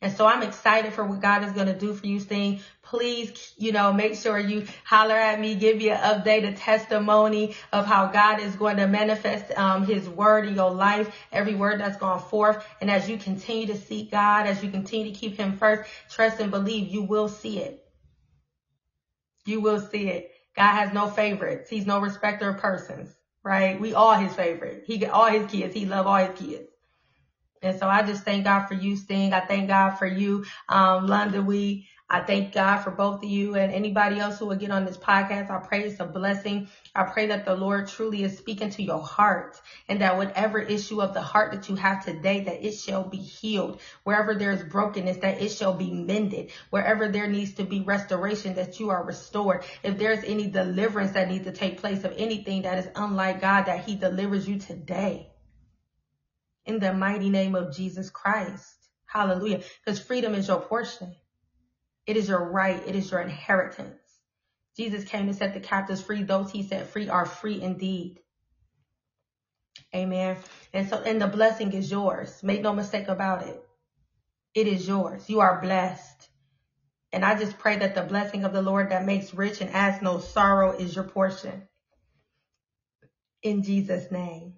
[0.04, 2.62] And so I'm excited for what God is going to do for you, Sting.
[2.82, 7.56] Please, you know, make sure you holler at me, give me an update, a testimony
[7.72, 11.80] of how God is going to manifest um, his word in your life, every word
[11.80, 12.66] that's gone forth.
[12.82, 16.40] And as you continue to seek God, as you continue to keep him first, trust
[16.40, 17.86] and believe, you will see it.
[19.46, 20.31] You will see it.
[20.56, 21.70] God has no favorites.
[21.70, 23.80] He's no respecter of persons, right?
[23.80, 24.84] We all his favorite.
[24.86, 25.74] He get all his kids.
[25.74, 26.70] He love all his kids.
[27.62, 29.34] And so I just thank God for you, Sting.
[29.34, 31.88] I thank God for you, um, London We.
[32.14, 34.98] I thank God for both of you and anybody else who will get on this
[34.98, 35.50] podcast.
[35.50, 36.68] I pray it's a blessing.
[36.94, 41.02] I pray that the Lord truly is speaking to your heart and that whatever issue
[41.02, 43.80] of the heart that you have today, that it shall be healed.
[44.04, 46.52] Wherever there's brokenness, that it shall be mended.
[46.70, 49.64] Wherever there needs to be restoration, that you are restored.
[49.82, 53.68] If there's any deliverance that needs to take place of anything that is unlike God,
[53.68, 55.32] that he delivers you today.
[56.66, 58.76] In the mighty name of Jesus Christ.
[59.06, 59.62] Hallelujah.
[59.86, 61.16] Because freedom is your portion.
[62.08, 62.82] It is your right.
[62.88, 64.00] It is your inheritance.
[64.78, 66.24] Jesus came to set the captives free.
[66.24, 68.20] Those he set free are free indeed.
[69.94, 70.38] Amen.
[70.74, 72.42] And so, and the blessing is yours.
[72.44, 73.62] Make no mistake about it.
[74.54, 75.30] It is yours.
[75.30, 76.30] You are blessed.
[77.14, 80.02] And I just pray that the blessing of the Lord that makes rich and adds
[80.02, 81.68] no sorrow is your portion.
[83.44, 84.54] In Jesus' name.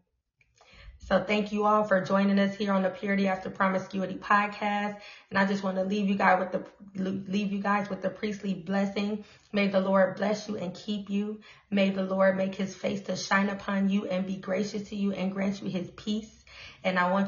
[1.14, 4.96] So thank you all for joining us here on the Purity After Promiscuity podcast.
[5.30, 6.64] And I just want to leave you guys with the
[6.96, 9.20] leave you guys with the priestly blessing.
[9.52, 11.38] May the Lord bless you and keep you.
[11.70, 15.12] May the Lord make his face to shine upon you and be gracious to you
[15.12, 16.44] and grant you his peace.
[16.84, 17.22] And I want